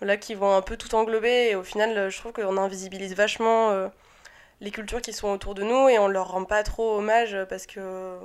[0.00, 3.88] voilà, qui vont un peu tout englober et au final, je trouve qu'on invisibilise vachement
[4.60, 7.66] les cultures qui sont autour de nous et on leur rend pas trop hommage parce
[7.66, 8.18] que.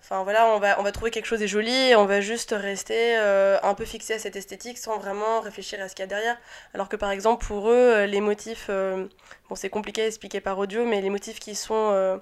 [0.00, 2.54] Enfin voilà, on va, on va trouver quelque chose de joli et on va juste
[2.56, 6.04] rester euh, un peu fixé à cette esthétique sans vraiment réfléchir à ce qu'il y
[6.04, 6.38] a derrière.
[6.72, 9.06] Alors que par exemple, pour eux, euh, les motifs, euh,
[9.48, 12.20] bon c'est compliqué à expliquer par audio, mais les motifs qui sont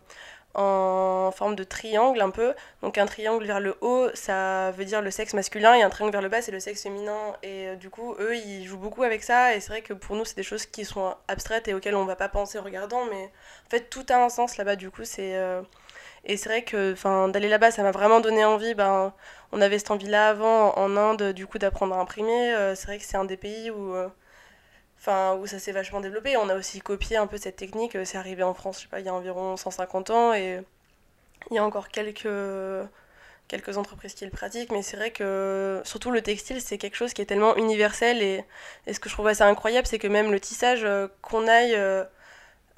[0.54, 2.54] en forme de triangle un peu.
[2.82, 6.12] Donc un triangle vers le haut, ça veut dire le sexe masculin, et un triangle
[6.12, 7.36] vers le bas, c'est le sexe féminin.
[7.44, 10.24] Et du coup, eux, ils jouent beaucoup avec ça, et c'est vrai que pour nous,
[10.24, 13.30] c'est des choses qui sont abstraites et auxquelles on va pas penser en regardant, mais
[13.66, 15.38] en fait, tout a un sens là-bas, du coup, c'est...
[16.26, 16.94] Et c'est vrai que
[17.30, 18.74] d'aller là-bas, ça m'a vraiment donné envie.
[18.74, 19.14] Ben,
[19.52, 22.52] on avait cette envie-là avant en Inde, du coup, d'apprendre à imprimer.
[22.54, 23.94] Euh, c'est vrai que c'est un des pays où...
[23.94, 24.08] euh,
[25.38, 26.36] où ça s'est vachement développé.
[26.36, 27.94] On a aussi copié un peu cette technique.
[27.96, 30.60] Euh, C'est arrivé en France, je sais pas, il y a environ 150 ans et
[31.50, 32.28] il y a encore quelques
[33.48, 37.12] quelques entreprises qui le pratiquent, mais c'est vrai que surtout le textile, c'est quelque chose
[37.12, 38.44] qui est tellement universel et,
[38.86, 40.86] et ce que je trouve assez incroyable, c'est que même le tissage,
[41.22, 42.04] qu'on aille, euh,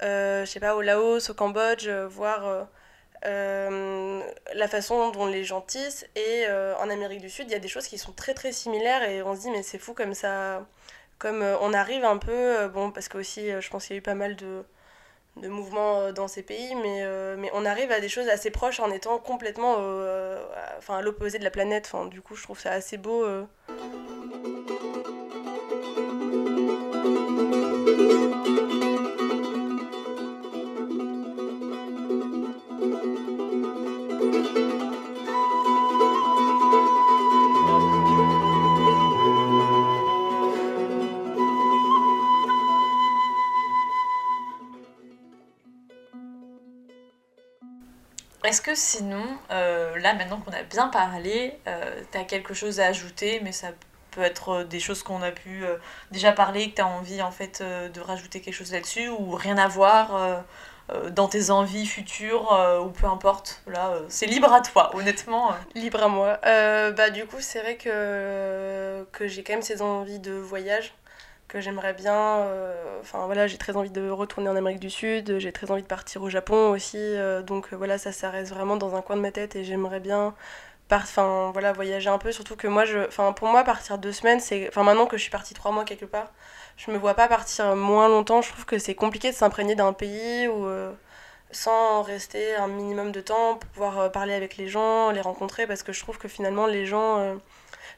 [0.01, 2.67] je sais pas, au Laos, au Cambodge, voir
[3.25, 4.21] euh,
[4.53, 7.59] la façon dont les gens tissent et euh, en Amérique du Sud, il y a
[7.59, 10.13] des choses qui sont très très similaires et on se dit mais c'est fou comme
[10.13, 10.65] ça
[11.17, 13.99] comme euh, on arrive un peu, bon, parce que aussi, je pense qu'il y a
[13.99, 14.63] eu pas mal de,
[15.35, 17.05] de mouvements dans ces pays, mais,
[17.37, 19.73] mais on arrive à des choses assez proches en étant complètement
[20.77, 21.91] enfin, à l'opposé de la planète.
[22.09, 23.25] Du coup, je trouve ça assez beau.
[48.49, 52.87] Est-ce que sinon, euh, là maintenant qu'on a bien parlé, euh, t'as quelque chose à
[52.87, 53.67] ajouter, mais ça
[54.09, 55.75] peut être euh, des choses qu'on a pu euh,
[56.09, 59.67] déjà parler, que t'as envie en fait de rajouter quelque chose là-dessus, ou rien à
[59.67, 60.43] voir
[61.11, 62.49] dans tes envies futures,
[62.83, 63.61] ou peu importe.
[63.67, 65.53] Là, c'est libre à toi, honnêtement.
[65.75, 66.39] Libre à moi.
[66.41, 70.95] Bah, du coup, c'est vrai que j'ai quand même ces envies de voyage
[71.49, 72.13] que j'aimerais bien.
[72.39, 75.81] euh, Enfin voilà, j'ai très envie de retourner en Amérique du Sud, j'ai très envie
[75.83, 76.97] de partir au Japon aussi.
[76.97, 79.63] euh, donc euh, voilà, ça, ça reste vraiment dans un coin de ma tête et
[79.63, 80.35] j'aimerais bien
[80.91, 82.31] enfin, voilà, voyager un peu.
[82.31, 84.67] Surtout que moi, je, enfin, pour moi, partir deux semaines, c'est.
[84.69, 86.31] Enfin, maintenant que je suis partie trois mois quelque part,
[86.77, 88.41] je me vois pas partir moins longtemps.
[88.41, 90.91] Je trouve que c'est compliqué de s'imprégner d'un pays euh,
[91.51, 95.83] sans rester un minimum de temps pour pouvoir parler avec les gens, les rencontrer, parce
[95.83, 97.37] que je trouve que finalement les gens...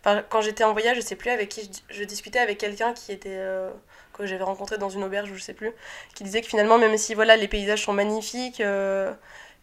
[0.04, 3.30] Quand j'étais en voyage, je sais plus avec qui je, discutais avec quelqu'un qui était...
[3.32, 3.70] euh,
[4.14, 5.72] que j'avais rencontré dans une auberge je sais plus,
[6.16, 9.14] qui disait que finalement même si voilà les paysages sont magnifiques euh,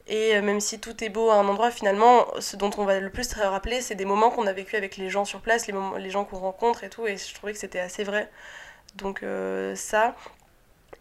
[0.06, 3.10] et même si tout est beau à un endroit, finalement ce dont on va le
[3.10, 5.72] plus se rappeler c'est des moments qu'on a vécu avec les gens sur place, les,
[5.74, 8.30] moments, les gens qu'on rencontre et tout, et je trouvais que c'était assez vrai.
[8.96, 10.14] Donc euh, ça...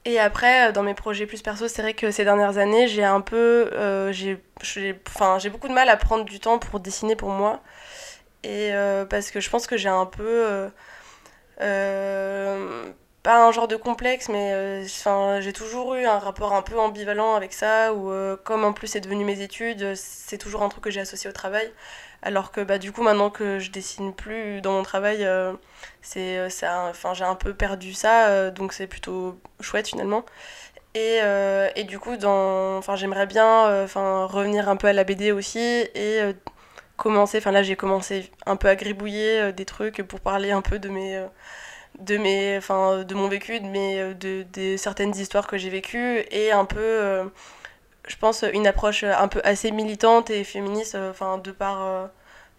[0.05, 3.19] Et après, dans mes projets plus perso, c'est vrai que ces dernières années, j'ai un
[3.21, 3.69] peu.
[4.11, 4.39] j'ai-
[5.07, 7.61] enfin, j'ai beaucoup de mal à prendre du temps pour dessiner pour moi.
[8.47, 10.23] Et euh, parce que je pense que j'ai un peu.
[10.25, 10.69] euh,
[11.61, 12.91] Euh,
[13.23, 14.83] pas un genre de complexe, mais
[15.41, 18.11] j'ai toujours eu un rapport un peu ambivalent avec ça, où
[18.45, 21.33] comme en plus c'est devenu mes études, c'est toujours un truc que j'ai associé au
[21.33, 21.71] travail.
[22.23, 25.27] Alors que bah, du coup, maintenant que je dessine plus dans mon travail,
[26.01, 30.25] c'est, ça, enfin, j'ai un peu perdu ça, donc c'est plutôt chouette finalement.
[30.95, 31.19] Et,
[31.75, 35.87] et du coup, dans, enfin, j'aimerais bien enfin, revenir un peu à la BD aussi
[36.97, 40.61] commencer, enfin là j'ai commencé un peu à gribouiller euh, des trucs pour parler un
[40.61, 41.27] peu de mes, euh,
[41.99, 46.25] de mes, enfin, de mon vécu, de euh, de, des certaines histoires que j'ai vécues
[46.31, 47.25] et un peu, euh,
[48.07, 52.07] je pense, une approche un peu assez militante et féministe, euh, enfin, de par, euh,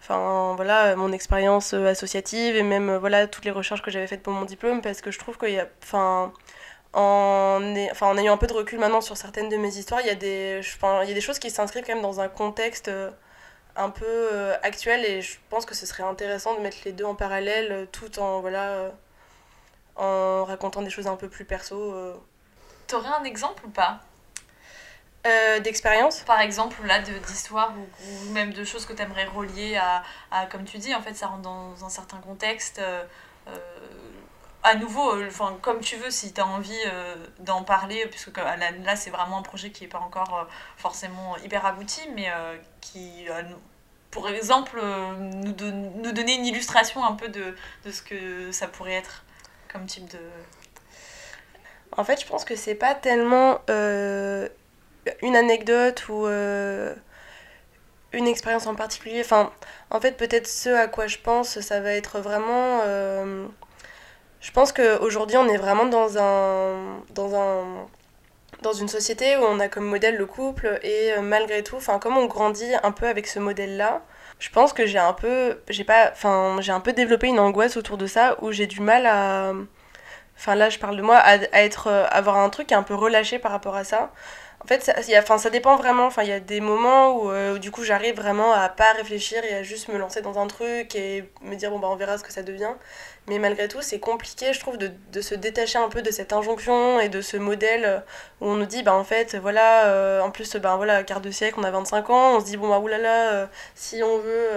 [0.01, 4.07] enfin, voilà, mon expérience euh, associative et même, euh, voilà, toutes les recherches que j'avais
[4.07, 6.33] faites pour mon diplôme parce que je trouve qu'il y a, enfin,
[6.93, 7.59] en,
[7.91, 10.11] enfin, en ayant un peu de recul maintenant sur certaines de mes histoires, il y
[10.11, 12.29] a des, je- enfin, il y a des choses qui s'inscrivent quand même dans un
[12.29, 13.11] contexte euh,
[13.75, 17.05] un peu euh, actuel et je pense que ce serait intéressant de mettre les deux
[17.05, 18.89] en parallèle euh, tout en, voilà, euh,
[19.95, 21.95] en racontant des choses un peu plus perso.
[22.87, 23.99] T'aurais un exemple ou pas?
[25.27, 26.21] Euh, D'expérience?
[26.21, 30.63] Par exemple, là, d'histoire ou, ou même de choses que t'aimerais relier à, à, comme
[30.63, 32.79] tu dis, en fait, ça rentre dans un certain contexte.
[32.79, 33.03] euh,
[34.63, 38.31] à nouveau, euh, enfin, comme tu veux, si tu as envie euh, d'en parler, puisque
[38.33, 40.43] comme- là, là, c'est vraiment un projet qui n'est pas encore euh,
[40.77, 43.41] forcément hyper abouti, mais euh, qui, euh,
[44.11, 45.55] pour exemple, euh, nous,
[46.03, 47.55] nous donner une illustration un peu de,
[47.85, 49.23] de ce que ça pourrait être
[49.71, 50.19] comme type de...
[51.97, 54.47] En fait, je pense que c'est pas tellement euh,
[55.21, 56.93] une anecdote ou euh,
[58.13, 59.21] une expérience en particulier.
[59.21, 59.51] Enfin,
[59.91, 62.81] en fait, peut-être ce à quoi je pense, ça va être vraiment.
[64.41, 67.87] Je pense qu'aujourd'hui, on est vraiment dans un, dans un,
[68.61, 72.17] dans une société où on a comme modèle le couple et euh, malgré tout, comme
[72.17, 74.01] on grandit un peu avec ce modèle-là,
[74.39, 77.77] je pense que j'ai un peu, j'ai pas, enfin, j'ai un peu développé une angoisse
[77.77, 79.53] autour de ça où j'ai du mal à
[80.37, 83.39] Enfin là, je parle de moi, à, être, euh, avoir un truc un peu relâché
[83.39, 84.11] par rapport à ça.
[84.63, 86.05] En fait, ça, y a- enfin, ça dépend vraiment.
[86.05, 88.93] Enfin, il y a des moments où, euh, où, du coup j'arrive vraiment à pas
[88.93, 91.95] réfléchir et à juste me lancer dans un truc et me dire bon bah on
[91.95, 92.71] verra ce que ça devient.
[93.29, 96.99] Mais malgré tout, c'est compliqué, je trouve, de, se détacher un peu de cette injonction
[96.99, 97.99] et de ce modèle euh,
[98.41, 101.29] où on nous dit bah en fait voilà, euh, en plus ben voilà, quart de
[101.29, 104.49] siècle, on a 25 ans, on se dit bon bah oulala, euh, si on veut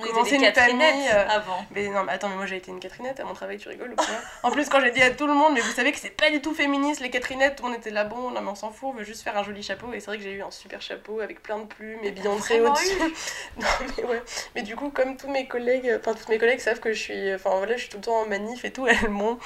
[0.00, 1.08] On était des une famille.
[1.12, 1.64] Euh, avant.
[1.72, 3.92] mais non, mais attends, mais moi j'ai été une Catherinette à mon travail, tu rigoles
[3.92, 4.06] ou quoi
[4.42, 6.30] En plus, quand j'ai dit à tout le monde, mais vous savez que c'est pas
[6.30, 8.70] du tout féministe les Catherinettes, tout le monde était là, bon, non mais on s'en
[8.70, 9.92] fout, on veut juste faire un joli chapeau.
[9.92, 12.58] Et c'est vrai que j'ai eu un super chapeau avec plein de plumes et Beyoncé
[12.58, 12.98] vraiment au-dessus.
[13.58, 14.22] non, mais ouais.
[14.54, 17.34] Mais du coup, comme tous mes collègues, enfin, toutes mes collègues savent que je suis,
[17.34, 19.38] enfin voilà, je suis tout le temps en manif et tout, elles m'ont,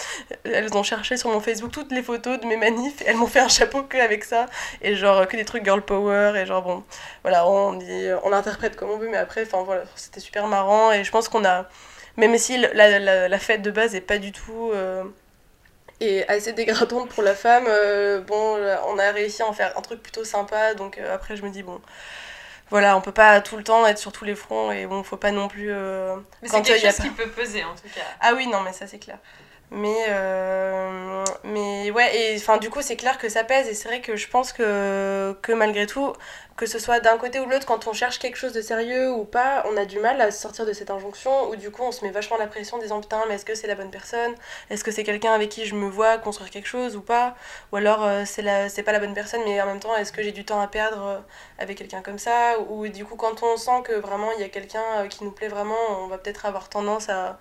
[0.44, 3.26] elles ont cherché sur mon Facebook toutes les photos de mes manifs et elles m'ont
[3.26, 4.46] fait un chapeau que avec ça.
[4.82, 6.84] Et genre, que des trucs girl power et genre, bon,
[7.22, 10.93] voilà, on, dit, on l'interprète comme on veut, mais après, enfin voilà, c'était super marrant
[10.93, 11.66] et je pense qu'on a,
[12.16, 15.05] même si la, la, la fête de base est pas du tout euh,
[16.01, 19.82] et assez dégradante pour la femme, euh, bon, on a réussi à en faire un
[19.82, 21.80] truc plutôt sympa, donc euh, après je me dis bon.
[22.70, 25.18] Voilà, on peut pas tout le temps être sur tous les fronts et bon, faut
[25.18, 25.70] pas non plus.
[25.70, 28.01] euh, Mais c'est euh, quelque chose pas- qui peut peser en tout cas.
[28.20, 29.18] ah oui, non, mais ça c'est clair.
[29.74, 33.88] Mais, euh, mais ouais, et enfin du coup c'est clair que ça pèse et c'est
[33.88, 36.12] vrai que je pense que, malgré tout,
[36.56, 39.10] que ce soit d'un côté ou de l'autre, quand on cherche quelque chose de sérieux
[39.10, 41.90] ou pas, on a du mal à sortir de cette injonction où du coup on
[41.90, 44.34] se met vachement la pression en disant putain mais est-ce que c'est la bonne personne?
[44.68, 47.34] Est-ce que c'est quelqu'un avec qui je me vois construire quelque chose ou pas?
[47.72, 50.12] Ou alors euh, c'est la, c'est pas la bonne personne mais en même temps est-ce
[50.12, 51.18] que j'ai du temps à perdre euh,
[51.58, 52.60] avec quelqu'un comme ça?
[52.68, 55.48] Ou du coup quand on sent que vraiment il y a quelqu'un qui nous plaît
[55.48, 57.38] vraiment, on va peut-être avoir tendance à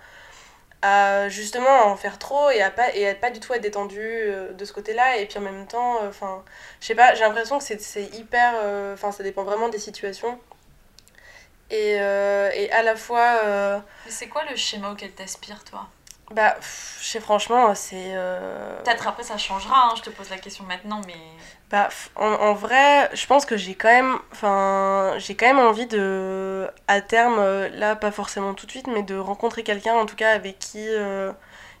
[0.82, 4.00] à justement en faire trop et à pas et à pas du tout être détendu
[4.00, 5.16] euh, de ce côté-là.
[5.18, 6.42] Et puis en même temps enfin
[6.80, 10.38] je sais pas j'ai l'impression que c'est hyper euh, enfin ça dépend vraiment des situations.
[11.70, 15.86] Et, euh, et à la fois euh, Mais c'est quoi le schéma auquel t'aspires toi?
[16.30, 16.56] bah
[17.00, 20.64] je sais franchement c'est euh, Peut-être après ça changera, hein, je te pose la question
[20.64, 21.16] maintenant, mais
[21.72, 26.68] Bah, en vrai, je pense que j'ai quand même, enfin, j'ai quand même envie de,
[26.86, 30.14] à terme, euh, là, pas forcément tout de suite, mais de rencontrer quelqu'un, en tout
[30.16, 31.32] cas, avec qui euh,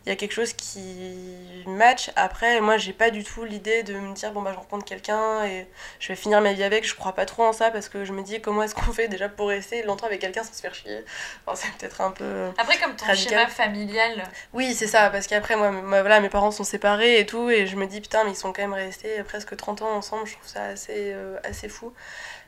[0.04, 2.10] il y a quelque chose qui match.
[2.16, 5.44] Après, moi, j'ai pas du tout l'idée de me dire, bon, bah, je rencontre quelqu'un
[5.44, 5.68] et
[6.00, 6.86] je vais finir ma vie avec.
[6.86, 9.08] Je crois pas trop en ça parce que je me dis, comment est-ce qu'on fait
[9.08, 11.04] déjà pour rester longtemps avec quelqu'un sans se faire chier?
[11.46, 12.50] Enfin, C'est peut-être un peu.
[12.58, 13.38] après comme ton Radical.
[13.38, 17.26] schéma familial, Oui, c'est ça, parce qu'après, moi, moi, voilà, mes parents sont séparés et
[17.26, 19.90] tout, et je me dis, putain, mais ils sont quand même restés presque 30 ans
[19.94, 21.92] ensemble, je trouve ça assez, euh, assez fou.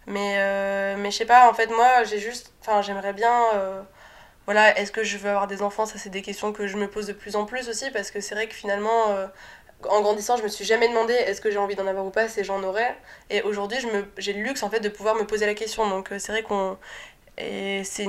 [0.06, 3.82] Mais, euh, mais je sais pas, en fait, moi, j'ai juste, enfin, j'aimerais bien, euh,
[4.46, 5.86] voilà, est-ce que je veux avoir des enfants?
[5.86, 8.20] Ça, c'est des questions que je me pose de plus en plus aussi, parce que
[8.20, 9.26] c'est vrai que finalement, euh,
[9.88, 12.28] en grandissant, je me suis jamais demandé est-ce que j'ai envie d'en avoir ou pas,
[12.28, 12.96] c'est j'en aurais.
[13.30, 13.78] Et aujourd'hui,
[14.18, 16.42] j'ai le luxe, en fait, de pouvoir me poser la question, donc euh, c'est vrai
[16.42, 16.78] qu'on
[17.38, 18.06] Et c'est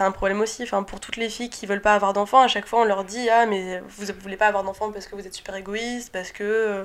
[0.00, 0.62] un problème aussi.
[0.64, 3.04] Enfin, pour toutes les filles qui veulent pas avoir d'enfants, à chaque fois on leur
[3.04, 6.12] dit Ah, mais vous ne voulez pas avoir d'enfants parce que vous êtes super égoïste,
[6.12, 6.84] parce que.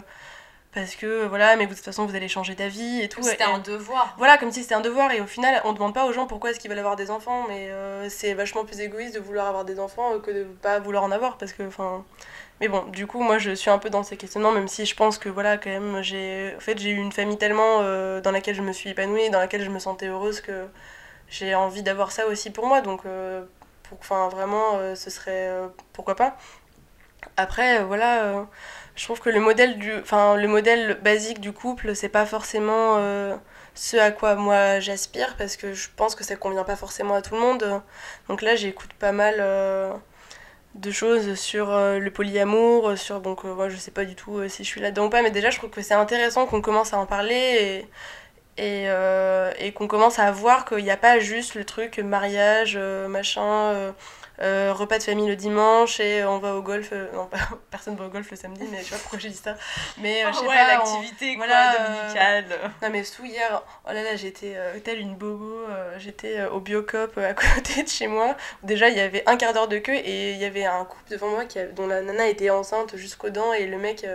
[0.73, 3.23] Parce que voilà, mais vous, de toute façon vous allez changer d'avis et tout.
[3.23, 4.13] C'était un devoir.
[4.17, 6.51] voilà, comme si c'était un devoir, et au final, on demande pas aux gens pourquoi
[6.51, 9.65] est-ce qu'ils veulent avoir des enfants, mais euh, c'est vachement plus égoïste de vouloir avoir
[9.65, 12.03] des enfants euh, que de pas vouloir en avoir, parce que, enfin...
[12.59, 14.95] Mais bon, du coup, moi, je suis un peu dans ces questionnements, même si je
[14.95, 16.53] pense que, voilà, quand même, j'ai...
[16.57, 19.39] En fait, j'ai eu une famille tellement euh, dans laquelle je me suis épanouie, dans
[19.39, 20.67] laquelle je me sentais heureuse, que
[21.29, 23.43] j'ai envie d'avoir ça aussi pour moi, donc, euh,
[23.83, 23.99] pour...
[23.99, 25.49] enfin, vraiment, ce serait...
[25.93, 26.37] pourquoi pas
[27.37, 28.45] Après, voilà...
[28.97, 32.95] je trouve que le modèle, du, enfin, le modèle basique du couple, c'est pas forcément
[32.97, 33.35] euh,
[33.75, 37.21] ce à quoi moi j'aspire parce que je pense que ça convient pas forcément à
[37.21, 37.81] tout le monde.
[38.27, 39.93] Donc là, j'écoute pas mal euh,
[40.75, 44.63] de choses sur euh, le polyamour, sur donc moi je sais pas du tout si
[44.63, 46.97] je suis là-dedans ou pas, mais déjà je trouve que c'est intéressant qu'on commence à
[46.97, 47.87] en parler
[48.57, 48.87] et, et,
[49.59, 53.93] et qu'on commence à voir qu'il n'y a pas juste le truc mariage, machin.
[54.41, 56.89] Euh, repas de famille le dimanche et on va au golf.
[56.91, 57.37] euh, non, pas-
[57.71, 59.55] personne va au golf le samedi, mais je sais pas pourquoi j'ai dit ça.
[59.97, 62.45] Mais euh, je sais ouais, pas, l'activité quoi, voilà, dominicale.
[62.81, 65.65] non mais sous hier, oh là là, j'étais telle une bobo,
[65.97, 68.35] j'étais au Biocop à côté de chez moi.
[68.63, 71.09] Déjà, il y avait un quart d'heure de queue et il y avait un couple
[71.11, 74.05] devant moi qui dont la nana était enceinte jusqu'aux dents et le mec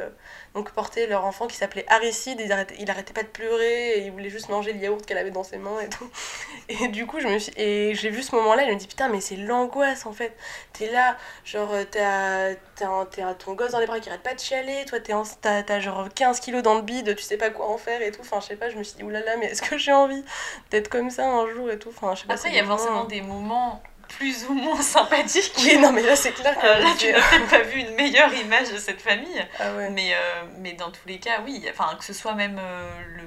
[0.55, 2.41] donc portait leur enfant qui s'appelait Aristide.
[2.45, 5.19] Il arrêtait, il arrêtait pas de pleurer et il voulait juste manger le yaourt qu'elle
[5.19, 6.09] avait dans ses mains et tout.
[6.69, 9.09] Et du coup, je me suis et j'ai vu ce moment-là, je me dis putain,
[9.09, 10.35] mais c'est l'angoisse en fait.
[10.73, 14.33] T'es là, genre euh, t'as t'as t'as ton gosse dans les bras qui arrête pas
[14.35, 17.37] de chialer, toi t'es en- t'as t'as genre 15 kilos dans le bide, tu sais
[17.37, 18.21] pas quoi en faire et tout.
[18.23, 20.25] Enfin, je sais pas, je me suis dit oulala, mais est-ce que j'ai envie
[20.71, 21.91] d'être comme ça un jour et tout?
[21.91, 22.35] Enfin, je sais pas.
[22.35, 23.83] Après, il y a forcément des moments
[24.17, 25.55] plus ou moins sympathiques.
[25.59, 26.67] Oui, non, mais là c'est clair que.
[26.67, 29.47] Euh, là, tu n'as peut-être pas vu une meilleure image de cette famille.
[29.59, 29.91] Ah ouais.
[29.91, 31.65] Mais, euh, mais dans tous les cas, oui.
[31.71, 33.23] Enfin, que ce soit même euh, le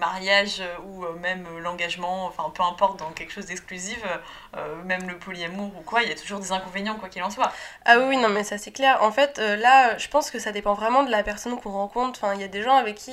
[0.00, 4.02] mariage euh, ou euh, même euh, l'engagement, enfin, peu importe, dans quelque chose d'exclusif,
[4.84, 7.52] même le polyamour ou quoi, il y a toujours des inconvénients, quoi qu'il en soit.
[7.84, 9.02] Ah oui, non, mais ça c'est clair.
[9.02, 12.18] En fait, là, je pense que ça dépend vraiment de la personne qu'on rencontre.
[12.20, 13.12] Enfin, il y a des gens avec qui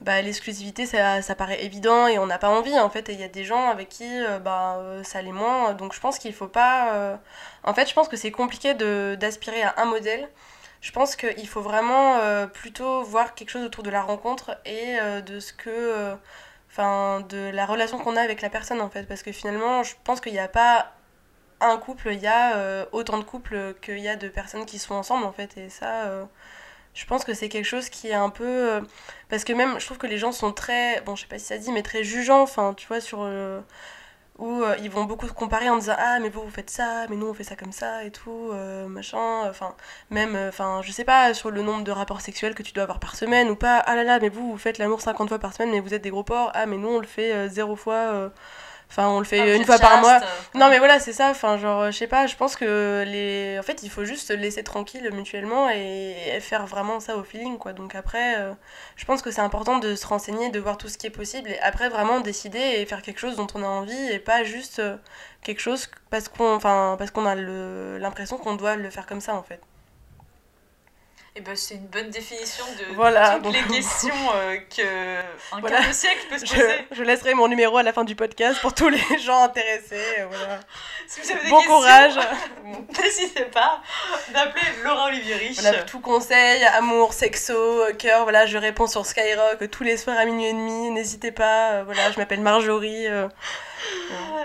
[0.00, 3.08] bah, l'exclusivité, ça, paraît évident et on n'a pas envie, en fait.
[3.08, 4.08] Et il y a des gens avec qui
[4.42, 5.72] bah, ça l'est moins.
[5.72, 7.18] Donc je pense qu'il faut pas...
[7.64, 10.28] En fait, je pense que c'est compliqué d'aspirer à un modèle.
[10.80, 14.98] Je pense qu'il faut vraiment euh, plutôt voir quelque chose autour de la rencontre et
[15.00, 15.70] euh, de ce que...
[15.70, 16.14] euh,
[16.72, 19.02] Enfin, de la relation qu'on a avec la personne, en fait.
[19.04, 20.92] Parce que finalement, je pense qu'il n'y a pas
[21.60, 24.94] un couple, il y a autant de couples qu'il y a de personnes qui sont
[24.94, 25.56] ensemble en fait.
[25.58, 26.28] Et ça,
[26.94, 28.82] je pense que c'est quelque chose qui est un peu.
[29.28, 31.00] parce que même, je trouve que les gens sont très.
[31.02, 33.28] Bon, je sais pas si ça dit, mais très jugeants, enfin, tu vois, sur.
[34.40, 37.06] Où euh, ils vont beaucoup se comparer en disant Ah, mais vous, vous faites ça,
[37.08, 39.48] mais nous, on fait ça comme ça et tout, euh, machin.
[39.48, 39.76] Enfin,
[40.10, 42.84] même, euh, enfin, je sais pas, sur le nombre de rapports sexuels que tu dois
[42.84, 43.78] avoir par semaine ou pas.
[43.78, 46.02] Ah là là, mais vous, vous faites l'amour 50 fois par semaine, mais vous êtes
[46.02, 46.50] des gros porcs.
[46.54, 48.30] Ah, mais nous, on le fait zéro fois.
[48.90, 50.18] Enfin, on le fait une fois par mois.
[50.54, 51.30] Non, mais voilà, c'est ça.
[51.30, 53.56] Enfin, genre, je sais pas, je pense que les.
[53.58, 57.22] En fait, il faut juste se laisser tranquille mutuellement et, et faire vraiment ça au
[57.22, 57.72] feeling, quoi.
[57.72, 58.52] Donc après, euh,
[58.96, 61.50] je pense que c'est important de se renseigner, de voir tout ce qui est possible
[61.50, 64.80] et après vraiment décider et faire quelque chose dont on a envie et pas juste
[64.80, 64.96] euh,
[65.42, 69.34] quelque chose parce qu'on enfin, parce qu'on a l'impression qu'on doit le faire comme ça,
[69.34, 69.60] en fait.
[71.40, 75.20] Et ben, c'est une bonne définition de Voilà, toutes les questions euh, que
[75.54, 75.78] un Voilà.
[75.78, 76.68] quart de siècle peut se poser.
[76.90, 79.94] Je, je laisserai mon numéro à la fin du podcast pour tous les gens intéressés.
[80.18, 80.60] euh, Voilà.
[81.06, 82.12] Si vous avez des Bon courage.
[83.02, 83.80] N'hésitez pas
[84.34, 85.60] d'appeler Laura Olivier Rich.
[85.62, 89.96] Voilà, tout conseil, amour, sexo, euh, cœur, voilà, je réponds sur Skyrock euh, tous les
[89.96, 93.28] soirs à minuit et demi, n'hésitez pas, voilà, je m'appelle Marjorie, euh,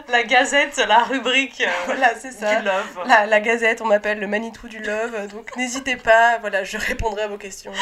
[0.07, 2.55] La Gazette, la rubrique euh, voilà, c'est ça.
[2.59, 3.03] du Love.
[3.07, 7.23] La, la Gazette, on m'appelle le Manitou du Love, donc n'hésitez pas, voilà, je répondrai
[7.23, 7.73] à vos questions.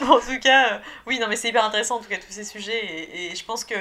[0.00, 2.32] Bon, en tout cas, euh, oui, non, mais c'est hyper intéressant, en tout cas, tous
[2.32, 2.84] ces sujets.
[2.84, 3.74] Et, et je pense que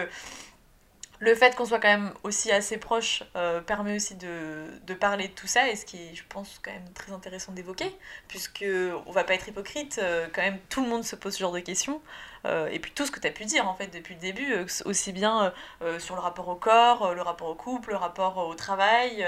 [1.21, 5.27] le fait qu'on soit quand même aussi assez proche euh, permet aussi de, de parler
[5.27, 5.69] de tout ça.
[5.69, 7.95] Et ce qui est, je pense, quand même très intéressant d'évoquer,
[8.27, 8.65] puisque
[9.05, 11.51] on va pas être hypocrite, euh, quand même, tout le monde se pose ce genre
[11.51, 12.01] de questions.
[12.45, 14.53] Euh, et puis tout ce que tu as pu dire, en fait, depuis le début,
[14.53, 18.37] euh, aussi bien euh, sur le rapport au corps, le rapport au couple, le rapport
[18.37, 19.25] au travail.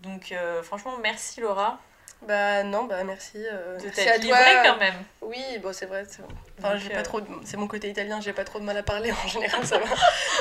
[0.00, 1.78] donc, franchement, merci Laura
[2.26, 3.38] Bah non, bah merci.
[3.38, 4.38] euh, de merci à t'être toi.
[4.38, 4.94] livrée quand même.
[5.22, 6.04] Oui, bon, c'est vrai.
[6.08, 6.22] c'est-
[6.64, 8.76] Enfin, j'ai euh, pas trop de- C'est mon côté italien, j'ai pas trop de mal
[8.76, 9.84] à parler en général, ça va.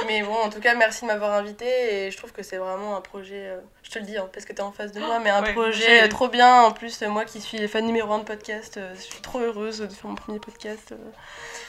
[0.08, 2.96] Mais bon, en tout cas, merci de m'avoir invité et je trouve que c'est vraiment
[2.96, 3.48] un projet.
[3.48, 5.42] euh, Je te le dis, hein, parce que t'es en face de moi, mais un
[5.44, 6.64] Ouais, projet euh, trop bien.
[6.64, 9.80] En plus, moi qui suis fan numéro 1 de podcast, euh, je suis trop heureuse
[9.80, 10.96] de faire mon premier podcast euh,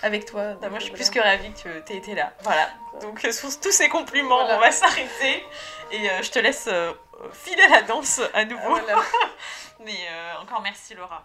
[0.03, 0.55] avec toi.
[0.55, 2.33] Donc, moi, je suis plus que ravie que tu aies été là.
[2.43, 2.69] Voilà.
[3.01, 4.57] Donc, sur tous ces compliments, Voilà.
[4.57, 5.45] on va s'arrêter.
[5.91, 6.69] Et je te laisse
[7.33, 8.77] filer la danse à nouveau.
[8.77, 9.03] Ah, voilà.
[9.85, 9.97] Mais
[10.41, 11.25] encore merci, Laura.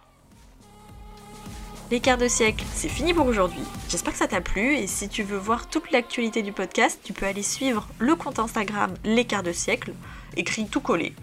[1.90, 3.62] Les quarts de siècle, c'est fini pour aujourd'hui.
[3.88, 7.14] J'espère que ça t'a plu et si tu veux voir toute l'actualité du podcast, tu
[7.14, 9.94] peux aller suivre le compte Instagram Les quarts de siècle,
[10.36, 11.14] écrit tout collé.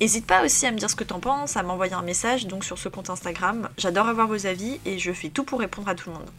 [0.00, 2.64] N'hésite pas aussi à me dire ce que t'en penses, à m'envoyer un message donc
[2.64, 3.68] sur ce compte Instagram.
[3.76, 6.30] J'adore avoir vos avis et je fais tout pour répondre à tout le monde.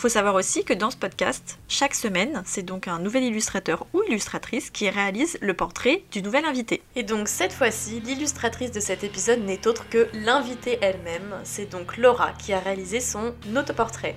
[0.00, 4.02] Faut savoir aussi que dans ce podcast, chaque semaine, c'est donc un nouvel illustrateur ou
[4.08, 6.80] illustratrice qui réalise le portrait du nouvel invité.
[6.96, 11.34] Et donc cette fois-ci, l'illustratrice de cet épisode n'est autre que l'invitée elle-même.
[11.44, 14.16] C'est donc Laura qui a réalisé son autoportrait.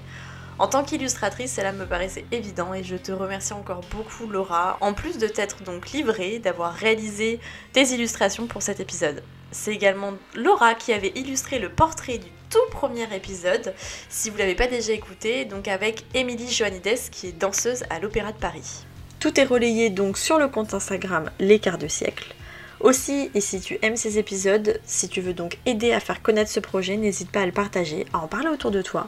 [0.58, 4.94] En tant qu'illustratrice, cela me paraissait évident et je te remercie encore beaucoup Laura, en
[4.94, 7.42] plus de t'être donc livrée, d'avoir réalisé
[7.74, 9.22] tes illustrations pour cet épisode.
[9.52, 13.74] C'est également Laura qui avait illustré le portrait du tout premier épisode,
[14.10, 18.32] si vous l'avez pas déjà écouté, donc avec Émilie Joannides qui est danseuse à l'Opéra
[18.32, 18.86] de Paris.
[19.20, 22.36] Tout est relayé donc sur le compte Instagram Les Quarts de siècle.
[22.80, 26.52] Aussi, et si tu aimes ces épisodes, si tu veux donc aider à faire connaître
[26.52, 29.08] ce projet, n'hésite pas à le partager, à en parler autour de toi,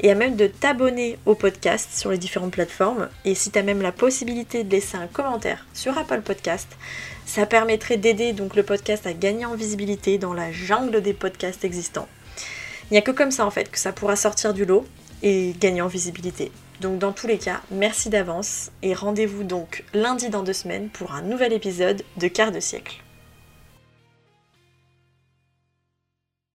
[0.00, 3.10] et à même de t'abonner au podcast sur les différentes plateformes.
[3.26, 6.68] Et si tu as même la possibilité de laisser un commentaire sur Apple Podcast,
[7.26, 11.64] ça permettrait d'aider donc le podcast à gagner en visibilité dans la jungle des podcasts
[11.64, 12.08] existants.
[12.90, 14.86] Il n'y a que comme ça en fait que ça pourra sortir du lot
[15.22, 16.52] et gagner en visibilité.
[16.80, 21.12] Donc dans tous les cas, merci d'avance et rendez-vous donc lundi dans deux semaines pour
[21.12, 23.02] un nouvel épisode de Quart de siècle.